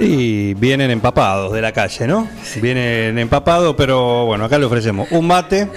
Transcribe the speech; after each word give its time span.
Y 0.00 0.54
vienen 0.54 0.90
empapados 0.90 1.52
de 1.52 1.60
la 1.60 1.72
calle, 1.72 2.06
¿no? 2.06 2.26
Vienen 2.62 3.18
empapados, 3.18 3.74
pero 3.76 4.24
bueno, 4.24 4.46
acá 4.46 4.58
le 4.58 4.64
ofrecemos 4.64 5.08
un 5.12 5.26
mate. 5.26 5.68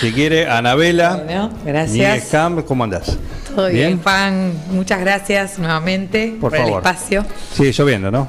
Si 0.00 0.12
quiere, 0.12 0.46
Anabela. 0.46 1.16
Bueno, 1.24 1.50
gracias. 1.64 2.26
Camp, 2.30 2.64
¿cómo 2.64 2.84
andás? 2.84 3.18
Todo 3.54 3.68
bien, 3.68 3.98
Pan. 3.98 4.52
Muchas 4.70 5.00
gracias 5.00 5.58
nuevamente 5.58 6.36
Por 6.40 6.52
por, 6.52 6.60
el 6.60 6.74
espacio. 6.74 7.24
Sigue 7.52 7.72
lloviendo, 7.72 8.10
¿no? 8.10 8.28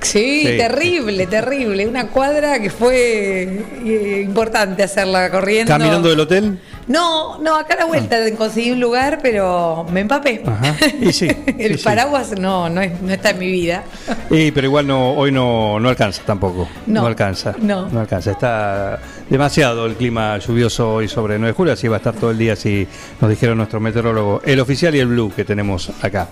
Sí, 0.00 0.42
Sí. 0.46 0.56
terrible, 0.58 1.26
terrible. 1.26 1.86
Una 1.86 2.08
cuadra 2.08 2.58
que 2.60 2.70
fue 2.70 3.64
eh, 3.84 4.22
importante 4.24 4.82
hacerla 4.82 5.30
corriendo. 5.30 5.70
Caminando 5.70 6.08
del 6.08 6.20
hotel. 6.20 6.58
No, 6.88 7.38
no, 7.40 7.56
acá 7.56 7.74
a 7.74 7.78
la 7.78 7.84
vuelta 7.86 8.16
conseguí 8.36 8.70
un 8.70 8.78
lugar, 8.78 9.18
pero 9.20 9.84
me 9.90 10.00
empapé. 10.00 10.42
Ajá. 10.46 10.76
Y 11.00 11.12
sí. 11.12 11.26
el 11.58 11.72
sí, 11.72 11.78
sí. 11.78 11.84
paraguas 11.84 12.38
no, 12.38 12.68
no, 12.68 12.80
es- 12.80 13.00
no 13.02 13.12
está 13.12 13.30
en 13.30 13.38
mi 13.40 13.50
vida. 13.50 13.82
Y, 14.30 14.52
pero 14.52 14.68
igual 14.68 14.86
no, 14.86 15.10
hoy 15.14 15.32
no, 15.32 15.80
no 15.80 15.88
alcanza 15.88 16.22
tampoco. 16.24 16.68
No, 16.86 17.04
alcanza. 17.04 17.54
no. 17.58 17.88
alcanza. 17.98 18.30
Está 18.30 19.00
demasiado 19.28 19.86
el 19.86 19.94
clima 19.96 20.38
lluvioso 20.38 20.94
hoy 20.94 21.08
sobre 21.08 21.38
9 21.38 21.48
de 21.48 21.56
julio, 21.56 21.72
así 21.72 21.88
va 21.88 21.96
a 21.96 21.98
estar 21.98 22.14
todo 22.14 22.30
el 22.30 22.38
día, 22.38 22.52
así 22.52 22.86
nos 23.20 23.30
dijeron 23.30 23.58
nuestro 23.58 23.80
meteorólogo, 23.80 24.40
el 24.44 24.60
oficial 24.60 24.94
y 24.94 25.00
el 25.00 25.08
blue 25.08 25.32
que 25.34 25.44
tenemos 25.44 25.90
acá. 26.02 26.28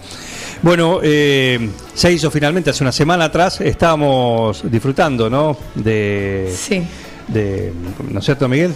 Bueno, 0.62 1.00
eh, 1.02 1.68
se 1.94 2.12
hizo 2.12 2.30
finalmente 2.30 2.70
hace 2.70 2.84
una 2.84 2.92
semana 2.92 3.24
atrás, 3.24 3.60
estábamos 3.60 4.62
disfrutando, 4.70 5.28
¿no? 5.28 5.56
De, 5.74 6.52
Sí. 6.56 6.80
de 7.26 7.72
¿no 8.08 8.20
es 8.20 8.24
cierto, 8.24 8.48
Miguel? 8.48 8.72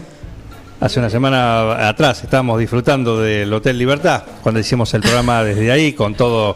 Hace 0.80 1.00
una 1.00 1.10
semana 1.10 1.88
atrás 1.88 2.22
estábamos 2.22 2.60
disfrutando 2.60 3.20
del 3.20 3.52
Hotel 3.52 3.76
Libertad, 3.76 4.22
cuando 4.44 4.60
hicimos 4.60 4.94
el 4.94 5.00
programa 5.02 5.42
desde 5.42 5.72
ahí, 5.72 5.92
con 5.92 6.14
todo 6.14 6.54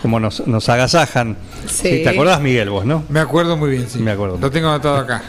como 0.00 0.20
nos, 0.20 0.46
nos 0.46 0.68
agasajan. 0.68 1.36
Sí. 1.66 2.02
¿Te 2.04 2.08
acordás, 2.08 2.40
Miguel, 2.40 2.70
vos, 2.70 2.84
no? 2.84 3.02
Me 3.08 3.18
acuerdo 3.18 3.56
muy 3.56 3.70
bien, 3.70 3.88
sí. 3.88 3.98
Me 3.98 4.12
acuerdo. 4.12 4.38
Lo 4.40 4.48
tengo 4.48 4.68
anotado 4.68 4.98
acá. 4.98 5.22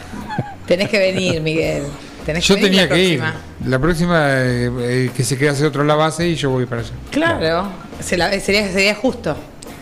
Tenés 0.68 0.90
que 0.90 1.00
venir, 1.00 1.42
Miguel. 1.42 1.84
Tenés 2.24 2.48
Yo 2.48 2.54
que 2.56 2.62
venir 2.62 2.82
tenía 2.82 2.90
la 2.90 2.96
que 2.96 3.04
ir. 3.04 3.20
próxima. 3.20 3.42
La 3.68 3.80
próxima 3.80 4.28
eh, 4.30 4.72
eh, 4.80 5.12
que 5.16 5.24
se 5.24 5.38
quede 5.40 5.50
hacer 5.50 5.66
otro 5.66 5.84
la 5.84 5.96
base 5.96 6.28
y 6.28 6.36
yo 6.36 6.52
voy 6.52 6.68
para 6.68 6.82
allá. 6.82 6.92
Claro, 7.10 7.68
se 8.00 8.16
la- 8.16 8.40
sería, 8.40 8.72
sería 8.72 8.94
justo. 8.94 9.36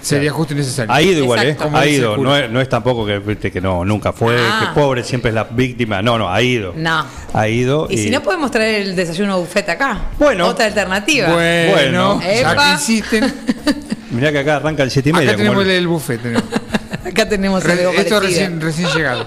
Sería 0.04 0.32
justo 0.32 0.54
y 0.54 0.58
necesario. 0.58 0.94
Ha 0.94 1.02
ido 1.02 1.20
igual, 1.24 1.44
¿eh? 1.46 1.50
Exacto. 1.52 1.78
Ha 1.78 1.88
ido. 1.88 2.18
No 2.18 2.36
es, 2.38 2.50
no 2.52 2.60
es 2.62 2.68
tampoco 2.70 3.06
que, 3.06 3.20
viste, 3.20 3.52
que 3.52 3.62
no, 3.62 3.84
nunca 3.86 4.12
fue, 4.14 4.36
Ah. 4.40 4.60
que 4.74 4.80
pobre 4.80 5.04
siempre 5.04 5.30
es 5.30 5.36
la 5.36 5.46
víctima. 5.46 6.02
No, 6.02 6.18
no, 6.18 6.30
ha 6.30 6.42
ido. 6.42 6.74
No. 6.76 7.06
Ha 7.34 7.48
ido. 7.48 7.88
Y 7.90 7.98
si 7.98 8.10
no 8.10 8.22
podemos 8.22 8.52
traer 8.52 8.82
el 8.84 8.96
desayuno 8.96 9.40
buffet 9.40 9.68
acá. 9.70 10.10
Bueno. 10.20 10.48
Otra 10.48 10.66
alternativa. 10.66 11.30
Bueno, 11.34 11.72
Bueno. 11.72 12.22
ya 12.22 12.52
Epa. 12.54 12.64
que 12.66 12.72
insisten. 12.74 13.34
Mirá 14.12 14.32
que 14.32 14.40
acá 14.40 14.58
arranca 14.58 14.84
el 14.84 14.92
7 14.92 15.10
y 15.10 15.14
media. 15.14 15.30
Acá 15.30 15.38
tenemos 15.38 15.56
como 15.56 15.70
el, 15.70 15.76
el- 15.78 15.88
buffet. 15.88 16.22
tenemos. 16.22 16.44
Acá 17.06 17.28
tenemos 17.30 17.64
Re- 17.64 17.72
algo 17.74 17.92
Esto 17.92 18.16
parecido. 18.16 18.20
recién, 18.22 18.62
recién 18.62 18.88
llegado. 18.96 19.26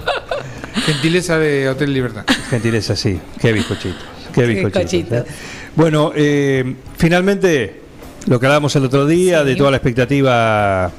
Gentileza 0.84 1.38
de 1.38 1.68
Hotel 1.68 1.92
Libertad. 1.92 2.24
Gentileza, 2.50 2.94
sí. 2.96 3.18
Qué 3.40 3.52
bizcochitos. 3.52 4.02
Qué 4.34 4.44
bizcochitos. 4.46 4.82
bizcochitos. 4.92 5.18
¿eh? 5.18 5.24
Bueno, 5.74 6.12
eh, 6.14 6.74
finalmente, 6.96 7.82
lo 8.26 8.40
que 8.40 8.46
hablábamos 8.46 8.74
el 8.76 8.84
otro 8.84 9.06
día, 9.06 9.40
Sí. 9.42 9.46
de 9.48 9.56
toda 9.56 9.70
la 9.70 9.76
expectativa 9.78 10.90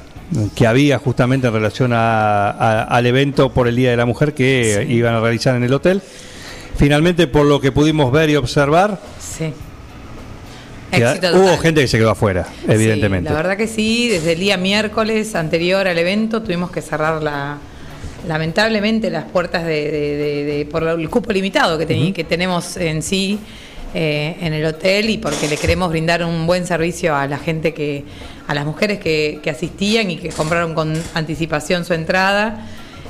que 0.54 0.66
había 0.66 0.98
justamente 0.98 1.46
en 1.46 1.52
relación 1.54 1.92
a- 1.92 2.50
a- 2.50 2.82
al 2.84 3.06
evento 3.06 3.50
por 3.52 3.66
el 3.68 3.76
Día 3.76 3.90
de 3.90 3.96
la 3.96 4.04
Mujer 4.06 4.34
que 4.34 4.84
Sí. 4.86 4.92
iban 4.94 5.14
a 5.14 5.20
realizar 5.20 5.56
en 5.56 5.64
el 5.64 5.72
hotel. 5.72 6.02
Finalmente, 6.76 7.26
por 7.26 7.46
lo 7.46 7.60
que 7.60 7.72
pudimos 7.72 8.12
ver 8.12 8.30
y 8.30 8.36
observar, 8.36 8.98
Sí. 9.20 9.52
Éxito 10.90 11.28
hubo 11.34 11.42
total. 11.44 11.58
gente 11.58 11.80
que 11.82 11.88
se 11.88 11.98
quedó 11.98 12.10
afuera, 12.10 12.46
evidentemente. 12.66 13.28
Sí, 13.28 13.34
la 13.34 13.42
verdad 13.42 13.56
que 13.58 13.66
sí, 13.66 14.08
desde 14.08 14.32
el 14.32 14.38
día 14.40 14.56
miércoles 14.56 15.34
anterior 15.34 15.86
al 15.86 15.98
evento 15.98 16.42
tuvimos 16.42 16.70
que 16.70 16.80
cerrar 16.80 17.22
la 17.22 17.58
lamentablemente 18.26 19.10
las 19.10 19.24
puertas 19.24 19.64
de, 19.64 19.90
de- 19.90 20.16
de- 20.16 20.44
de- 20.44 20.66
por 20.66 20.82
el 20.82 21.08
cupo 21.08 21.32
limitado 21.32 21.78
que, 21.78 22.12
que 22.12 22.24
tenemos 22.24 22.76
en 22.76 23.02
sí 23.02 23.38
eh, 23.94 24.36
en 24.40 24.52
el 24.52 24.64
hotel 24.64 25.10
y 25.10 25.18
porque 25.18 25.48
le 25.48 25.56
queremos 25.56 25.90
brindar 25.90 26.24
un 26.24 26.46
buen 26.46 26.66
servicio 26.66 27.14
a 27.16 27.26
la 27.26 27.38
gente 27.38 27.74
que, 27.74 28.04
a 28.46 28.54
las 28.54 28.64
mujeres 28.64 28.98
que, 28.98 29.40
que 29.42 29.50
asistían 29.50 30.10
y 30.10 30.16
que 30.16 30.30
compraron 30.30 30.74
con 30.74 30.94
anticipación 31.14 31.84
su 31.84 31.94
entrada. 31.94 32.66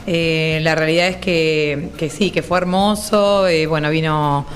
Eh, 0.07 0.61
la 0.63 0.75
realidad 0.75 1.09
es 1.09 1.17
que, 1.17 1.91
que 1.99 2.09
sí, 2.09 2.31
que 2.31 2.43
fue 2.43 2.59
hermoso. 2.59 3.47
eh, 3.47 3.67
bueno, 3.67 3.91
vino 3.91 4.47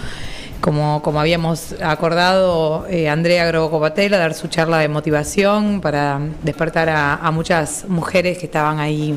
como, 0.62 1.02
como 1.02 1.20
habíamos 1.20 1.74
acordado, 1.82 2.86
eh, 2.88 3.08
Andrea 3.08 3.44
Grobocopatel 3.46 4.14
a 4.14 4.18
dar 4.18 4.32
su 4.32 4.48
charla 4.48 4.78
de 4.78 4.88
motivación 4.88 5.80
para 5.82 6.20
despertar 6.42 6.88
a, 6.88 7.16
a 7.16 7.30
muchas 7.32 7.84
mujeres 7.88 8.38
que 8.38 8.46
estaban 8.46 8.78
ahí 8.78 9.14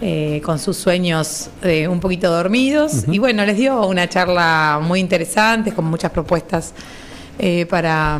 eh, 0.00 0.40
con 0.44 0.58
sus 0.58 0.76
sueños 0.76 1.50
eh, 1.62 1.86
un 1.88 2.00
poquito 2.00 2.30
dormidos. 2.30 3.04
Y 3.10 3.18
bueno, 3.18 3.44
les 3.44 3.56
dio 3.56 3.86
una 3.86 4.08
charla 4.08 4.80
muy 4.82 5.00
interesante, 5.00 5.72
con 5.72 5.84
muchas 5.86 6.10
propuestas 6.10 6.72
eh, 7.38 7.66
para, 7.66 8.18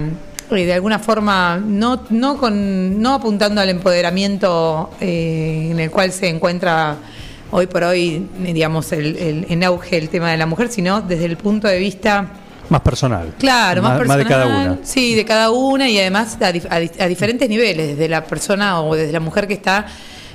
eh, 0.51 0.55
de 0.67 0.73
alguna 0.75 0.99
forma, 0.99 1.57
no, 1.65 2.03
no, 2.11 2.37
con, 2.39 3.01
no 3.01 3.15
apuntando 3.15 3.61
al 3.61 3.69
empoderamiento 3.71 4.91
eh, 5.01 5.69
en 5.71 5.81
el 5.81 5.91
cual 5.91 6.13
se 6.13 6.29
encuentra 6.29 6.97
hoy 7.53 7.67
por 7.67 7.83
hoy, 7.85 8.27
digamos, 8.39 8.93
el, 8.93 9.17
el- 9.17 9.47
en 9.49 9.65
auge 9.65 9.97
el 9.97 10.09
tema 10.09 10.31
de 10.31 10.37
la 10.37 10.47
mujer, 10.47 10.69
sino 10.69 11.01
desde 11.01 11.25
el 11.25 11.37
punto 11.37 11.67
de 11.67 11.79
vista 11.79 12.29
Más 12.69 12.81
personal. 12.83 13.33
Claro, 13.39 13.83
más, 13.83 13.99
personal. 13.99 14.19
de 14.19 14.25
cada 14.27 14.47
una. 14.47 14.79
Sí, 14.85 15.15
de 15.17 15.25
cada 15.25 15.51
una 15.51 15.89
y 15.89 15.99
además 15.99 16.39
a, 16.41 16.47
a 16.47 16.77
a 17.05 17.07
diferentes 17.09 17.49
niveles, 17.49 17.89
desde 17.97 18.09
la 18.09 18.23
persona 18.25 18.81
o 18.83 18.95
desde 18.95 19.13
la 19.13 19.19
mujer 19.21 19.49
que 19.49 19.55
está 19.55 19.87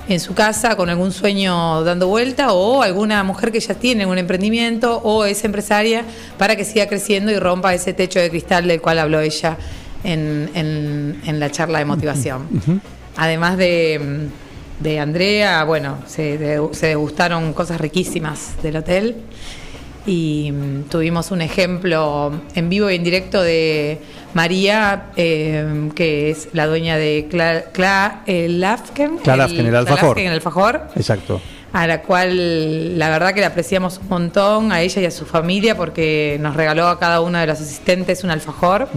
en 0.07 0.19
su 0.19 0.33
casa 0.35 0.75
con 0.75 0.89
algún 0.89 1.11
sueño 1.11 1.83
dando 1.83 2.07
vuelta 2.07 2.53
o 2.53 2.81
alguna 2.83 3.23
mujer 3.23 3.51
que 3.51 3.59
ya 3.59 3.73
tiene 3.73 4.05
un 4.05 4.17
emprendimiento 4.17 4.97
o 5.03 5.25
es 5.25 5.43
empresaria 5.43 6.03
para 6.37 6.55
que 6.55 6.63
siga 6.63 6.87
creciendo 6.87 7.31
y 7.31 7.39
rompa 7.39 7.73
ese 7.73 7.93
techo 7.93 8.19
de 8.19 8.29
cristal 8.29 8.67
del 8.67 8.81
cual 8.81 8.99
habló 8.99 9.19
ella 9.19 9.57
en, 10.03 10.49
en- 10.53 11.21
en 11.25 11.39
la 11.39 11.49
charla 11.49 11.79
de 11.79 11.85
motivación. 11.85 12.81
Además 13.17 13.57
de, 13.57 14.27
de 14.79 14.99
Andrea, 14.99 15.63
bueno, 15.63 15.97
se, 16.05 16.37
de- 16.37 16.67
se 16.73 16.87
degustaron 16.87 17.53
cosas 17.53 17.81
riquísimas 17.81 18.61
del 18.61 18.75
hotel 18.77 19.15
y 20.05 20.51
mm, 20.51 20.83
tuvimos 20.89 21.31
un 21.31 21.41
ejemplo 21.41 22.31
en 22.53 22.69
vivo 22.69 22.89
y 22.91 22.95
en 22.95 23.03
directo 23.03 23.41
de 23.41 23.99
María, 24.33 25.07
eh, 25.15 25.89
que 25.95 26.29
es 26.29 26.49
la 26.53 26.67
dueña 26.67 26.97
de 26.97 27.27
Cla, 27.29 27.65
Cla- 27.73 28.21
el 28.25 28.59
Lafken, 28.59 29.17
Cla 29.17 29.35
Lafken, 29.37 29.65
el 29.67 29.75
alfajor. 29.75 30.19
El 30.19 30.27
alfajor, 30.31 30.81
Exacto. 30.95 31.41
a 31.73 31.87
la 31.87 32.01
cual 32.01 32.97
la 32.99 33.09
verdad 33.09 33.33
que 33.33 33.41
la 33.41 33.47
apreciamos 33.47 33.97
un 33.99 34.09
montón, 34.09 34.71
a 34.71 34.81
ella 34.81 35.01
y 35.01 35.05
a 35.05 35.11
su 35.11 35.25
familia, 35.25 35.75
porque 35.75 36.37
nos 36.41 36.55
regaló 36.55 36.87
a 36.87 36.99
cada 36.99 37.21
uno 37.21 37.39
de 37.39 37.47
los 37.47 37.59
asistentes 37.59 38.23
un 38.23 38.29
alfajor 38.31 38.89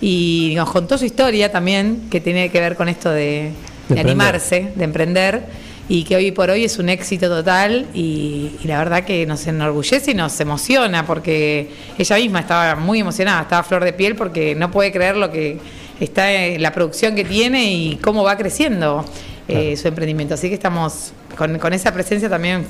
y 0.00 0.52
nos 0.56 0.70
contó 0.70 0.98
su 0.98 1.04
historia 1.04 1.50
también, 1.50 2.08
que 2.10 2.20
tiene 2.20 2.50
que 2.50 2.60
ver 2.60 2.76
con 2.76 2.88
esto 2.88 3.10
de, 3.10 3.20
De 3.24 3.24
de 3.24 4.00
emprender. 4.00 4.06
animarse, 4.06 4.72
de 4.74 4.84
emprender, 4.84 5.42
y 5.88 6.04
que 6.04 6.16
hoy 6.16 6.30
por 6.32 6.50
hoy 6.50 6.64
es 6.64 6.78
un 6.78 6.88
éxito 6.88 7.28
total 7.28 7.86
y, 7.92 8.52
y 8.62 8.66
la 8.66 8.78
verdad 8.78 9.04
que 9.04 9.26
nos 9.26 9.46
enorgullece 9.46 10.12
y 10.12 10.14
nos 10.14 10.38
emociona, 10.40 11.06
porque 11.06 11.68
ella 11.98 12.16
misma 12.16 12.40
estaba 12.40 12.76
muy 12.76 13.00
emocionada, 13.00 13.42
estaba 13.42 13.62
flor 13.62 13.84
de 13.84 13.92
piel 13.92 14.16
porque 14.16 14.54
no 14.54 14.70
puede 14.70 14.92
creer 14.92 15.16
lo 15.16 15.30
que 15.30 15.58
está 16.00 16.26
la 16.58 16.72
producción 16.72 17.14
que 17.14 17.24
tiene 17.24 17.72
y 17.72 17.96
cómo 17.96 18.24
va 18.24 18.36
creciendo. 18.36 19.04
Eh, 19.48 19.76
su 19.76 19.88
emprendimiento. 19.88 20.34
Así 20.34 20.48
que 20.48 20.54
estamos 20.54 21.12
con, 21.36 21.58
con 21.58 21.72
esa 21.72 21.92
presencia 21.92 22.28
también 22.30 22.64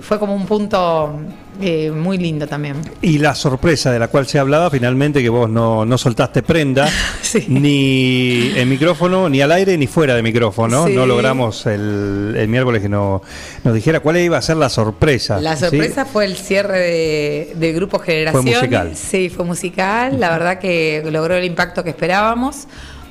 fue 0.00 0.18
como 0.18 0.34
un 0.34 0.46
punto 0.46 1.18
eh, 1.60 1.90
muy 1.90 2.18
lindo 2.18 2.46
también. 2.46 2.76
Y 3.02 3.18
la 3.18 3.34
sorpresa 3.34 3.90
de 3.90 3.98
la 3.98 4.08
cual 4.08 4.26
se 4.26 4.38
hablaba, 4.38 4.70
finalmente, 4.70 5.22
que 5.22 5.28
vos 5.28 5.48
no, 5.48 5.84
no 5.84 5.98
soltaste 5.98 6.42
prenda, 6.42 6.88
Sí. 7.22 7.46
ni 7.48 8.52
en 8.56 8.68
micrófono, 8.68 9.28
ni 9.28 9.40
al 9.40 9.50
aire, 9.52 9.76
ni 9.78 9.86
fuera 9.86 10.14
de 10.14 10.22
micrófono. 10.22 10.86
Sí. 10.86 10.94
No 10.94 11.06
logramos 11.06 11.66
el, 11.66 12.34
el 12.36 12.48
miércoles 12.48 12.82
que 12.82 12.88
no, 12.88 13.22
nos 13.64 13.74
dijera 13.74 14.00
cuál 14.00 14.18
iba 14.18 14.36
a 14.38 14.42
ser 14.42 14.56
la 14.58 14.68
sorpresa. 14.68 15.40
La 15.40 15.56
¿sí? 15.56 15.64
sorpresa 15.64 16.04
fue 16.04 16.26
el 16.26 16.36
cierre 16.36 16.78
de, 16.78 17.52
del 17.56 17.74
grupo 17.74 17.98
Generaciones. 17.98 18.56
musical. 18.56 18.92
Sí, 18.94 19.30
fue 19.30 19.44
musical. 19.44 20.20
La 20.20 20.30
verdad 20.30 20.58
que 20.58 21.02
logró 21.10 21.34
el 21.34 21.44
impacto 21.44 21.82
que 21.82 21.90
esperábamos. 21.90 22.66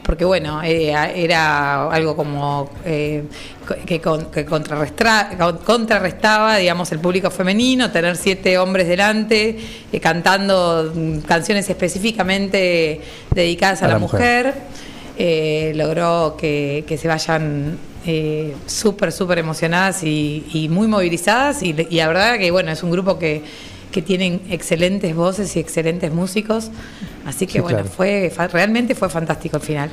Porque 0.10 0.26
bueno, 0.26 0.64
eh, 0.64 0.92
era 1.16 1.88
algo 1.88 2.16
como 2.16 2.68
eh, 2.84 3.26
que, 3.86 4.02
con- 4.02 4.32
que 4.32 4.44
contrarrestaba, 4.44 6.58
digamos, 6.58 6.92
el 6.92 6.98
público 6.98 7.30
femenino, 7.30 7.92
tener 7.92 8.18
siete 8.18 8.58
hombres 8.58 8.88
delante 8.88 9.60
eh, 9.94 10.00
cantando 10.00 10.92
mm, 10.96 11.20
canciones 11.20 11.70
específicamente 11.70 13.02
dedicadas 13.30 13.84
a, 13.84 13.88
la, 13.88 14.00
mujer. 14.00 14.56
Eh, 15.16 15.74
logró 15.76 16.36
que, 16.36 16.86
que 16.88 16.98
se 16.98 17.08
vayan 17.08 17.78
eh, 18.04 18.56
súper, 18.66 19.12
súper 19.12 19.38
emocionadas 19.38 20.04
y, 20.04 20.44
y 20.52 20.70
muy 20.70 20.88
movilizadas. 20.88 21.62
Y, 21.62 21.76
y 21.88 21.98
la 21.98 22.08
verdad 22.08 22.40
que, 22.40 22.50
bueno, 22.50 22.72
es 22.72 22.82
un 22.82 22.90
grupo 22.90 23.20
que, 23.20 23.44
que 23.92 24.02
tienen 24.02 24.42
excelentes 24.50 25.16
voces 25.16 25.56
y 25.56 25.60
excelentes 25.60 26.12
músicos. 26.12 26.70
Así 27.26 27.46
que, 27.48 27.54
Sí, 27.54 27.60
bueno, 27.60 27.80
claro. 27.80 27.92
fue 27.96 28.32
realmente 28.52 28.96
fue 28.96 29.10
fantástico 29.10 29.58
el 29.58 29.64
final. 29.64 29.90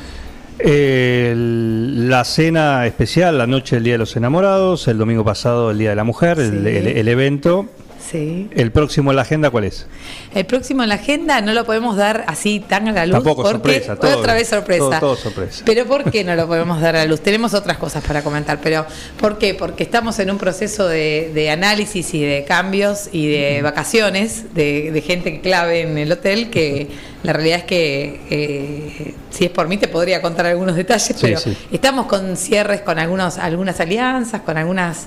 La 2.08 2.24
cena 2.24 2.86
especial, 2.86 3.38
la 3.38 3.46
noche 3.46 3.76
del 3.76 3.84
Día 3.84 3.94
de 3.94 3.98
los 3.98 4.16
Enamorados, 4.16 4.88
el 4.88 4.98
domingo 4.98 5.24
pasado 5.24 5.70
el 5.70 5.78
Día 5.78 5.90
de 5.90 5.96
la 5.96 6.04
Mujer, 6.04 6.38
el, 6.38 6.50
Sí. 6.62 6.68
el- 6.76 6.86
el 6.88 7.08
evento. 7.08 7.66
Sí. 8.10 8.48
El 8.54 8.70
próximo 8.72 9.10
en 9.10 9.16
la 9.16 9.22
agenda, 9.22 9.50
¿cuál 9.50 9.64
es? 9.64 9.86
El 10.34 10.46
próximo 10.46 10.82
en 10.82 10.90
la 10.90 10.94
agenda 10.96 11.40
no 11.40 11.52
lo 11.54 11.64
podemos 11.64 11.96
dar 11.96 12.24
así 12.28 12.60
tan 12.60 12.86
a 12.88 12.92
la 12.92 13.06
luz. 13.06 13.14
Tampoco 13.14 13.42
porque 13.42 13.52
sorpresa, 13.80 13.96
todo- 13.96 14.18
otra 14.18 14.34
vez 14.34 14.48
sorpresa. 14.48 14.78
todo- 14.84 15.00
todo 15.00 15.16
sorpresa. 15.16 15.62
Pero 15.66 15.86
¿por 15.86 16.10
qué 16.10 16.22
no 16.22 16.34
lo 16.36 16.46
podemos 16.46 16.80
dar 16.80 16.94
a 16.96 17.00
la 17.00 17.04
luz? 17.06 17.20
Tenemos 17.20 17.52
otras 17.54 17.78
cosas 17.78 18.04
para 18.04 18.22
comentar, 18.22 18.60
pero 18.62 18.86
¿por 19.18 19.38
qué? 19.38 19.54
Porque 19.54 19.82
estamos 19.82 20.18
en 20.20 20.30
un 20.30 20.38
proceso 20.38 20.86
de, 20.86 21.32
de 21.34 21.50
análisis 21.50 22.14
y 22.14 22.22
de 22.22 22.44
cambios 22.46 23.08
y 23.12 23.26
de 23.28 23.62
vacaciones 23.62 24.54
de, 24.54 24.92
de 24.92 25.00
gente 25.00 25.40
clave 25.40 25.80
en 25.80 25.98
el 25.98 26.12
hotel 26.12 26.50
que 26.50 26.88
la 27.24 27.32
realidad 27.32 27.58
es 27.58 27.64
que 27.64 28.20
eh, 28.30 29.14
si 29.30 29.46
es 29.46 29.50
por 29.50 29.66
mí 29.68 29.78
te 29.78 29.88
podría 29.88 30.22
contar 30.22 30.46
algunos 30.46 30.76
detalles, 30.76 31.06
Sí, 31.08 31.14
pero 31.20 31.38
sí. 31.40 31.56
estamos 31.72 32.06
con 32.06 32.36
cierres 32.36 32.82
con 32.82 32.98
algunos, 33.00 33.38
algunas 33.38 33.80
alianzas, 33.80 34.42
con 34.42 34.56
algunas... 34.56 35.06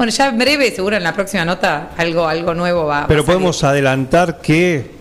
Bueno, 0.00 0.12
ya 0.14 0.28
en 0.30 0.38
breve, 0.38 0.70
seguro 0.74 0.96
en 0.96 1.02
la 1.02 1.12
próxima 1.12 1.44
nota, 1.44 1.90
algo, 1.98 2.26
algo 2.26 2.54
nuevo 2.54 2.86
va, 2.86 3.00
va 3.02 3.06
Pero 3.06 3.20
a 3.20 3.22
salir. 3.22 3.36
podemos 3.36 3.62
adelantar 3.64 4.40
que 4.40 4.92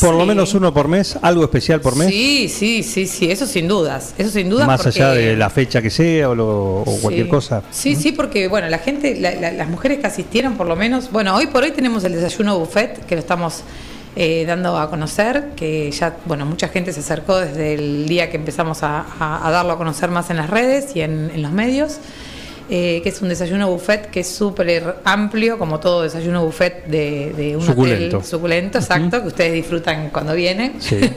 por 0.00 0.14
lo 0.14 0.24
menos 0.24 0.54
uno 0.54 0.72
por 0.72 0.88
mes, 0.88 1.18
algo 1.20 1.44
especial 1.44 1.82
por 1.82 1.96
mes, 1.96 2.08
Sí, 2.08 2.48
sí, 2.48 2.82
sí, 2.82 3.06
sí, 3.06 3.30
eso 3.30 3.44
sin 3.46 3.68
dudas, 3.68 4.14
eso 4.16 4.30
sin 4.30 4.48
dudas. 4.48 4.66
más 4.66 4.80
porque- 4.82 5.02
allá 5.02 5.10
de 5.12 5.36
la 5.36 5.50
fecha 5.50 5.82
que 5.82 5.90
sea 5.90 6.30
o, 6.30 6.34
lo- 6.34 6.80
o 6.80 6.98
cualquier 7.02 7.26
Sí. 7.26 7.30
cosa. 7.30 7.62
Sí, 7.70 7.94
sí, 7.94 8.12
porque 8.12 8.48
bueno, 8.48 8.70
la 8.70 8.78
gente, 8.78 9.16
la- 9.20 9.32
la- 9.34 9.52
las 9.52 9.68
mujeres 9.68 9.98
que 9.98 10.06
asistieron 10.06 10.56
por 10.56 10.66
lo 10.66 10.76
menos, 10.76 11.12
bueno, 11.12 11.36
hoy 11.36 11.48
por 11.48 11.62
hoy 11.64 11.72
tenemos 11.72 12.02
el 12.04 12.14
desayuno 12.14 12.58
buffet 12.58 13.04
que 13.04 13.14
lo 13.16 13.20
estamos 13.20 13.62
eh, 14.16 14.44
dando 14.46 14.78
a 14.78 14.88
conocer, 14.88 15.50
que 15.56 15.90
ya, 15.90 16.16
bueno, 16.24 16.46
mucha 16.46 16.68
gente 16.68 16.94
se 16.94 17.00
acercó 17.00 17.36
desde 17.38 17.74
el 17.74 18.06
día 18.08 18.30
que 18.30 18.38
empezamos 18.38 18.82
a, 18.82 19.04
a- 19.20 19.46
a 19.46 19.50
darlo 19.50 19.72
a 19.72 19.76
conocer 19.78 20.10
más 20.10 20.30
en 20.30 20.38
las 20.38 20.48
redes 20.48 20.96
y 20.96 21.02
en, 21.02 21.30
en 21.34 21.42
los 21.42 21.52
medios. 21.52 21.98
Eh, 22.70 23.00
que 23.02 23.08
es 23.08 23.20
un 23.22 23.28
desayuno 23.28 23.68
buffet 23.70 24.10
que 24.10 24.20
es 24.20 24.28
súper 24.28 24.96
amplio, 25.04 25.58
como 25.58 25.78
todo 25.80 26.02
desayuno 26.02 26.44
buffet 26.44 26.86
de, 26.86 27.32
de 27.36 27.56
un 27.56 27.62
Suculento. 27.64 28.16
hotel 28.18 28.28
suculento, 28.28 28.78
exacto, 28.78 29.20
que 29.22 29.28
ustedes 29.28 29.52
disfrutan 29.52 30.10
cuando 30.10 30.34
vienen. 30.34 30.74
Sí. 30.80 30.98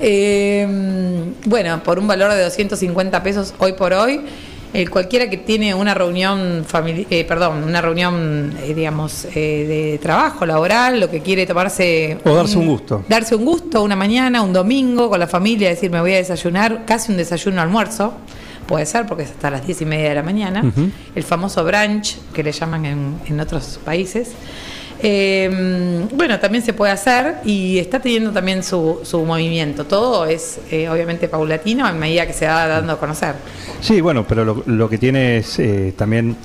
Eh, 0.00 0.64
bueno, 1.46 1.82
por 1.82 1.98
un 1.98 2.06
valor 2.06 2.32
de 2.32 2.42
250 2.44 3.20
pesos 3.22 3.52
hoy 3.58 3.72
por 3.72 3.92
hoy, 3.92 4.20
cualquiera 4.90 5.28
que 5.28 5.38
tiene 5.38 5.74
una 5.74 5.94
reunión 5.94 6.64
eh, 7.10 7.24
perdón, 7.26 7.64
una 7.64 7.80
reunión, 7.80 8.54
eh, 8.62 8.74
digamos, 8.74 9.24
eh, 9.34 9.66
de 9.66 9.98
trabajo 10.00 10.46
laboral, 10.46 11.00
lo 11.00 11.10
que 11.10 11.20
quiere 11.20 11.46
tomarse 11.46 12.18
O 12.24 12.34
darse 12.34 12.58
un 12.58 12.66
gusto. 12.66 13.04
darse 13.08 13.34
un 13.34 13.44
gusto 13.44 13.82
una 13.82 13.96
mañana, 13.96 14.42
un 14.42 14.52
domingo 14.52 15.08
con 15.08 15.18
la 15.18 15.26
familia, 15.26 15.70
decir 15.70 15.90
me 15.90 16.00
voy 16.00 16.12
a 16.14 16.18
desayunar, 16.18 16.84
casi 16.84 17.10
un 17.12 17.18
desayuno 17.18 17.60
almuerzo. 17.60 18.14
Puede 18.68 18.84
ser 18.84 19.06
porque 19.06 19.22
es 19.22 19.30
hasta 19.30 19.50
las 19.50 19.66
diez 19.66 19.80
y 19.80 19.86
media 19.86 20.10
de 20.10 20.14
la 20.14 20.22
mañana. 20.22 20.62
El 21.14 21.22
famoso 21.24 21.64
brunch, 21.64 22.18
que 22.34 22.42
le 22.42 22.52
llaman 22.52 22.84
en, 22.84 23.18
en 23.26 23.40
otros 23.40 23.80
países. 23.82 24.32
Eh, 25.00 26.06
bueno, 26.12 26.38
también 26.38 26.62
se 26.62 26.74
puede 26.74 26.92
hacer 26.92 27.36
y 27.44 27.78
está 27.78 28.00
teniendo 28.00 28.30
también 28.30 28.62
su, 28.62 29.00
su 29.04 29.24
movimiento. 29.24 29.86
Todo 29.86 30.26
es 30.26 30.60
eh, 30.70 30.88
obviamente 30.88 31.28
paulatino 31.28 31.86
a 31.86 31.92
medida 31.92 32.26
que 32.26 32.34
se 32.34 32.46
va 32.46 32.66
dando 32.66 32.92
a 32.92 32.98
conocer. 32.98 33.36
Sí, 33.80 34.02
bueno, 34.02 34.26
pero 34.28 34.44
lo, 34.44 34.62
lo 34.66 34.88
que 34.88 34.98
tiene 34.98 35.38
es 35.38 35.58
eh, 35.60 35.94
también 35.96 36.36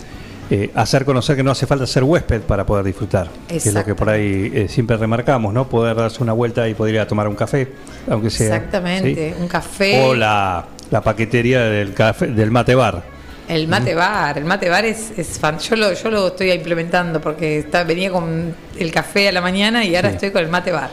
eh, 0.50 0.70
hacer 0.76 1.06
conocer 1.06 1.36
que 1.36 1.44
no 1.44 1.52
hace 1.52 1.66
falta 1.66 1.88
ser 1.88 2.04
huésped 2.04 2.42
para 2.42 2.66
poder 2.66 2.86
disfrutar. 2.86 3.30
Que 3.48 3.58
es 3.58 3.74
lo 3.74 3.84
que 3.84 3.96
por 3.96 4.10
ahí 4.10 4.52
eh, 4.54 4.68
siempre 4.70 4.98
remarcamos, 4.98 5.54
¿no? 5.54 5.68
Poder 5.68 5.96
darse 5.96 6.22
una 6.22 6.34
vuelta 6.34 6.68
y 6.68 6.74
poder 6.74 6.96
ir 6.96 7.00
a 7.02 7.08
tomar 7.08 7.28
un 7.28 7.36
café, 7.36 7.72
aunque 8.10 8.30
sea. 8.30 8.56
Exactamente, 8.58 9.34
¿sí? 9.36 9.42
un 9.42 9.48
café. 9.48 10.04
O 10.06 10.14
la, 10.14 10.66
la 10.92 11.02
paquetería 11.02 11.64
del, 11.66 11.94
café, 11.94 12.28
del 12.28 12.52
mate 12.52 12.76
bar. 12.76 13.04
El 13.48 13.68
mate 13.68 13.94
bar, 13.94 14.38
el 14.38 14.46
mate 14.46 14.70
bar 14.70 14.86
es, 14.86 15.12
es 15.18 15.38
fan. 15.40 15.60
Yo 15.60 15.76
lo, 15.76 15.92
yo 15.94 16.10
lo 16.10 16.28
estoy 16.28 16.52
implementando 16.52 17.20
porque 17.20 17.60
está, 17.60 17.84
venía 17.84 18.10
con 18.10 18.56
el 18.80 18.92
café 18.92 19.28
a 19.28 19.32
la 19.34 19.42
mañana 19.42 19.84
y 19.84 19.96
ahora 19.96 20.10
Sí. 20.10 20.16
estoy 20.16 20.32
con 20.32 20.44
el 20.44 20.50
mate 20.50 20.72
bar. 20.72 20.90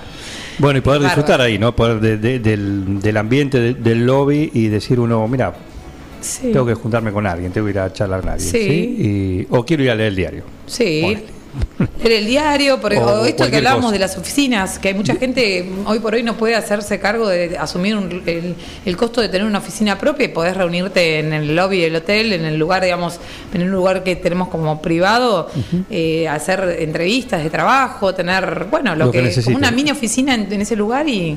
Bueno, 0.58 0.78
y 0.78 0.82
poder 0.82 1.00
Bárbaro. 1.00 1.16
disfrutar 1.22 1.40
ahí, 1.40 1.58
¿no? 1.58 1.74
Poder 1.74 2.00
de- 2.00 2.16
de- 2.18 2.38
del, 2.40 3.00
del 3.00 3.16
ambiente, 3.16 3.60
de- 3.60 3.74
del 3.74 4.04
lobby 4.04 4.50
y 4.52 4.66
decir 4.68 4.98
uno, 4.98 5.26
mira, 5.28 5.54
Sí. 6.20 6.50
tengo 6.52 6.66
que 6.66 6.74
juntarme 6.74 7.12
con 7.12 7.26
alguien, 7.26 7.52
tengo 7.52 7.66
que 7.66 7.70
ir 7.70 7.78
a 7.78 7.92
charlar 7.92 8.20
con 8.20 8.30
alguien. 8.30 8.50
Sí. 8.50 8.58
¿sí? 8.58 8.96
Y- 8.98 9.46
o 9.50 9.64
quiero 9.64 9.84
ir 9.84 9.90
a 9.90 9.94
leer 9.94 10.08
el 10.08 10.16
diario. 10.16 10.42
Sí. 10.66 11.16
Leer 12.04 12.20
el 12.20 12.26
diario, 12.26 12.80
porque, 12.80 12.98
O 12.98 13.22
o 13.22 13.24
esto 13.24 13.48
que 13.50 13.56
hablábamos 13.56 13.86
cosa. 13.86 13.92
de 13.94 13.98
las 13.98 14.16
oficinas, 14.16 14.78
que 14.78 14.88
hay 14.88 14.94
mucha 14.94 15.14
gente 15.16 15.68
hoy 15.86 15.98
por 15.98 16.14
hoy 16.14 16.22
no 16.22 16.36
puede 16.36 16.54
hacerse 16.54 16.98
cargo 17.00 17.28
de 17.28 17.56
asumir 17.58 17.96
un- 17.96 18.22
el, 18.26 18.54
el 18.84 18.96
costo 18.96 19.20
de 19.20 19.28
tener 19.28 19.46
una 19.46 19.58
oficina 19.58 19.98
propia 19.98 20.26
y 20.26 20.28
podés 20.28 20.56
reunirte 20.56 21.18
en 21.18 21.32
el 21.32 21.56
lobby 21.56 21.80
del 21.80 21.96
hotel, 21.96 22.32
en 22.32 22.44
el 22.44 22.56
lugar, 22.58 22.82
digamos, 22.84 23.18
en 23.52 23.62
un 23.62 23.70
lugar 23.70 24.04
que 24.04 24.16
tenemos 24.16 24.48
como 24.48 24.80
privado, 24.80 25.50
eh, 25.90 26.28
hacer 26.28 26.76
entrevistas 26.80 27.42
de 27.42 27.50
trabajo, 27.50 28.14
tener, 28.14 28.66
bueno, 28.70 28.94
lo, 28.94 29.06
Lo 29.06 29.10
que 29.12 29.30
que, 29.30 29.42
como 29.42 29.56
una 29.56 29.70
mini 29.70 29.90
oficina 29.90 30.34
en, 30.34 30.52
en 30.52 30.60
ese 30.60 30.76
lugar 30.76 31.08
y, 31.08 31.36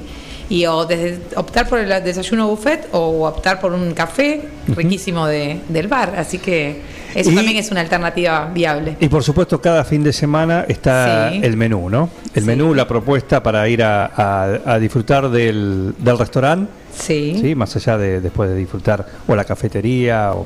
y 0.50 0.66
o 0.68 0.86
desde 0.86 1.19
optar 1.36 1.68
por 1.68 1.80
el 1.80 1.89
desayuno 2.04 2.48
buffet 2.50 2.88
o 2.92 3.27
optar 3.27 3.59
por 3.59 3.74
un 3.74 3.94
café 3.94 4.42
riquísimo 4.68 5.25
de, 5.25 5.59
del 5.69 5.88
bar. 5.88 6.13
Así 6.18 6.38
que 6.38 6.81
eso 7.15 7.31
Y- 7.31 7.36
también 7.36 7.57
es 7.57 7.71
una 7.71 7.81
alternativa 7.81 8.50
viable. 8.54 8.98
Y 9.00 9.07
por 9.07 9.24
supuesto, 9.24 9.62
cada 9.62 9.83
fin 9.83 10.04
de 10.04 10.13
semana 10.13 10.65
está 10.68 11.30
Sí. 11.31 11.40
el 11.44 11.57
menú, 11.57 11.90
¿no? 11.90 12.09
El 12.33 12.42
Sí. 12.44 12.47
menú, 12.47 12.73
la 12.73 12.87
propuesta 12.87 13.42
para 13.44 13.68
ir 13.69 13.83
a, 13.83 14.06
a- 14.06 14.59
a 14.73 14.80
disfrutar 14.80 15.30
del, 15.30 15.94
del 15.97 16.18
restaurante, 16.18 16.71
Sí. 16.95 17.37
¿sí? 17.42 17.56
Más 17.56 17.76
allá 17.76 17.97
de 17.97 18.21
después 18.21 18.49
de 18.49 18.56
disfrutar 18.56 19.06
o 19.28 19.35
la 19.35 19.44
cafetería 19.45 20.31
o, 20.33 20.45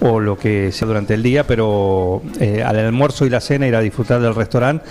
o 0.00 0.20
lo 0.20 0.36
que 0.38 0.72
sea 0.72 0.86
durante 0.88 1.14
el 1.14 1.22
día, 1.22 1.46
pero 1.46 2.22
eh, 2.40 2.62
al 2.64 2.78
almuerzo 2.78 3.24
y 3.26 3.30
la 3.30 3.40
cena 3.40 3.66
ir 3.66 3.76
a 3.76 3.80
disfrutar 3.80 4.20
del 4.20 4.34
restaurante 4.34 4.84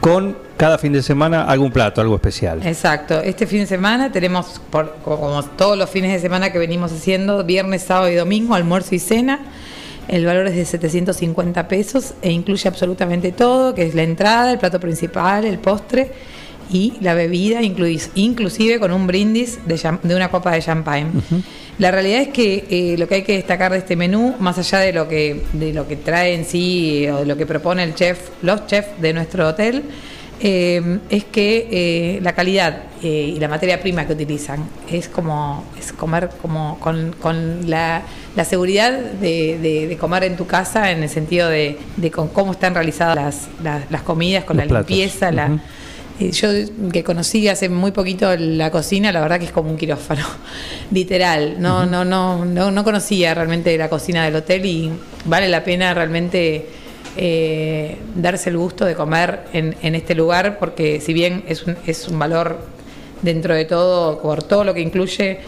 con 0.00 0.36
cada 0.56 0.78
fin 0.78 0.92
de 0.92 1.02
semana 1.02 1.44
algún 1.44 1.70
plato, 1.70 2.00
algo 2.00 2.16
especial. 2.16 2.60
Exacto. 2.66 3.20
Este 3.20 3.46
fin 3.46 3.60
de 3.60 3.66
semana 3.66 4.10
tenemos, 4.12 4.60
por- 4.70 4.96
como 5.04 5.42
todos 5.44 5.78
los 5.78 5.88
fines 5.88 6.12
de 6.12 6.18
semana 6.18 6.50
que 6.52 6.58
venimos 6.58 6.92
haciendo, 6.92 7.44
viernes, 7.44 7.82
sábado 7.82 8.10
y 8.10 8.14
domingo, 8.16 8.54
almuerzo 8.54 8.94
y 8.94 8.98
cena. 8.98 9.40
El 10.08 10.26
valor 10.26 10.46
es 10.48 10.56
de 10.56 10.64
750 10.64 11.68
pesos 11.68 12.14
e 12.22 12.30
incluye 12.30 12.68
absolutamente 12.68 13.32
todo, 13.32 13.74
que 13.74 13.86
es 13.86 13.94
la 13.94 14.02
entrada, 14.02 14.52
el 14.52 14.58
plato 14.58 14.80
principal, 14.80 15.44
el 15.44 15.58
postre 15.58 16.10
y 16.70 16.94
la 17.00 17.14
bebida, 17.14 17.60
inclusive 17.62 18.80
con 18.80 18.92
un 18.92 19.06
brindis 19.06 19.58
de, 19.66 20.14
una 20.14 20.30
copa 20.30 20.52
de 20.52 20.62
champagne. 20.62 21.10
La 21.78 21.90
realidad 21.90 22.22
es 22.22 22.28
que 22.28 22.64
eh, 22.70 22.96
lo 22.98 23.08
que 23.08 23.16
hay 23.16 23.22
que 23.22 23.34
destacar 23.34 23.72
de 23.72 23.78
este 23.78 23.96
menú, 23.96 24.34
más 24.38 24.58
allá 24.58 24.78
de 24.78 24.92
lo 24.92 25.08
que 25.08 25.42
de 25.52 25.72
lo 25.72 25.86
que 25.86 25.96
trae 25.96 26.34
en 26.34 26.44
sí 26.44 27.06
o 27.08 27.18
de 27.18 27.26
lo 27.26 27.36
que 27.36 27.46
propone 27.46 27.82
el 27.82 27.94
chef, 27.94 28.30
los 28.42 28.66
chefs 28.66 29.00
de 29.00 29.12
nuestro 29.12 29.48
hotel, 29.48 29.82
eh, 30.40 30.98
es 31.08 31.24
que 31.24 31.68
eh, 31.70 32.20
la 32.22 32.34
calidad 32.34 32.84
y 33.02 33.38
la 33.40 33.48
materia 33.48 33.80
prima 33.80 34.06
que 34.06 34.12
utilizan 34.12 34.64
es 34.88 35.08
como 35.08 35.64
es 35.78 35.92
comer 35.92 36.30
como 36.40 36.78
con, 36.78 37.14
con 37.20 37.68
la, 37.68 38.02
la 38.36 38.44
seguridad 38.44 38.92
de, 38.92 39.58
de- 39.58 39.86
de 39.88 39.96
comer 39.96 40.24
en 40.24 40.36
tu 40.36 40.46
casa 40.46 40.90
en 40.90 41.02
el 41.02 41.08
sentido 41.08 41.48
de, 41.48 41.78
de 41.96 42.10
con 42.10 42.28
cómo 42.28 42.52
están 42.52 42.74
realizadas 42.74 43.14
las, 43.16 43.48
las, 43.62 43.90
las 43.90 44.02
comidas, 44.02 44.44
con 44.44 44.56
Los 44.56 44.66
la 44.66 44.70
platos. 44.70 44.88
limpieza, 44.90 45.30
la. 45.32 45.58
Y 46.18 46.30
yo 46.30 46.48
que 46.92 47.02
conocí 47.02 47.48
hace 47.48 47.68
muy 47.68 47.90
poquito 47.90 48.36
la 48.36 48.70
cocina, 48.70 49.10
la 49.12 49.20
verdad 49.20 49.38
que 49.38 49.46
es 49.46 49.50
como 49.50 49.70
un 49.70 49.76
quirófano, 49.76 50.24
literal. 50.92 51.56
No, 51.58 51.84
no, 51.86 52.04
no, 52.04 52.44
no, 52.44 52.70
no 52.70 52.84
conocía 52.84 53.34
realmente 53.34 53.76
la 53.76 53.88
cocina 53.88 54.24
del 54.24 54.36
hotel 54.36 54.64
y 54.66 54.90
vale 55.24 55.48
la 55.48 55.64
pena 55.64 55.92
realmente 55.94 56.66
eh, 57.16 57.96
darse 58.14 58.50
el 58.50 58.56
gusto 58.56 58.84
de 58.84 58.94
comer 58.94 59.40
en, 59.52 59.74
en 59.82 59.94
este 59.94 60.14
lugar, 60.14 60.58
porque 60.58 61.00
si 61.00 61.12
bien 61.12 61.44
es 61.48 61.64
un, 61.64 61.76
es 61.86 62.06
un 62.08 62.18
valor 62.18 62.60
dentro 63.22 63.54
de 63.54 63.64
todo, 63.64 64.20
por 64.20 64.42
todo 64.42 64.64
lo 64.64 64.74
que 64.74 64.80
incluye, 64.80 65.38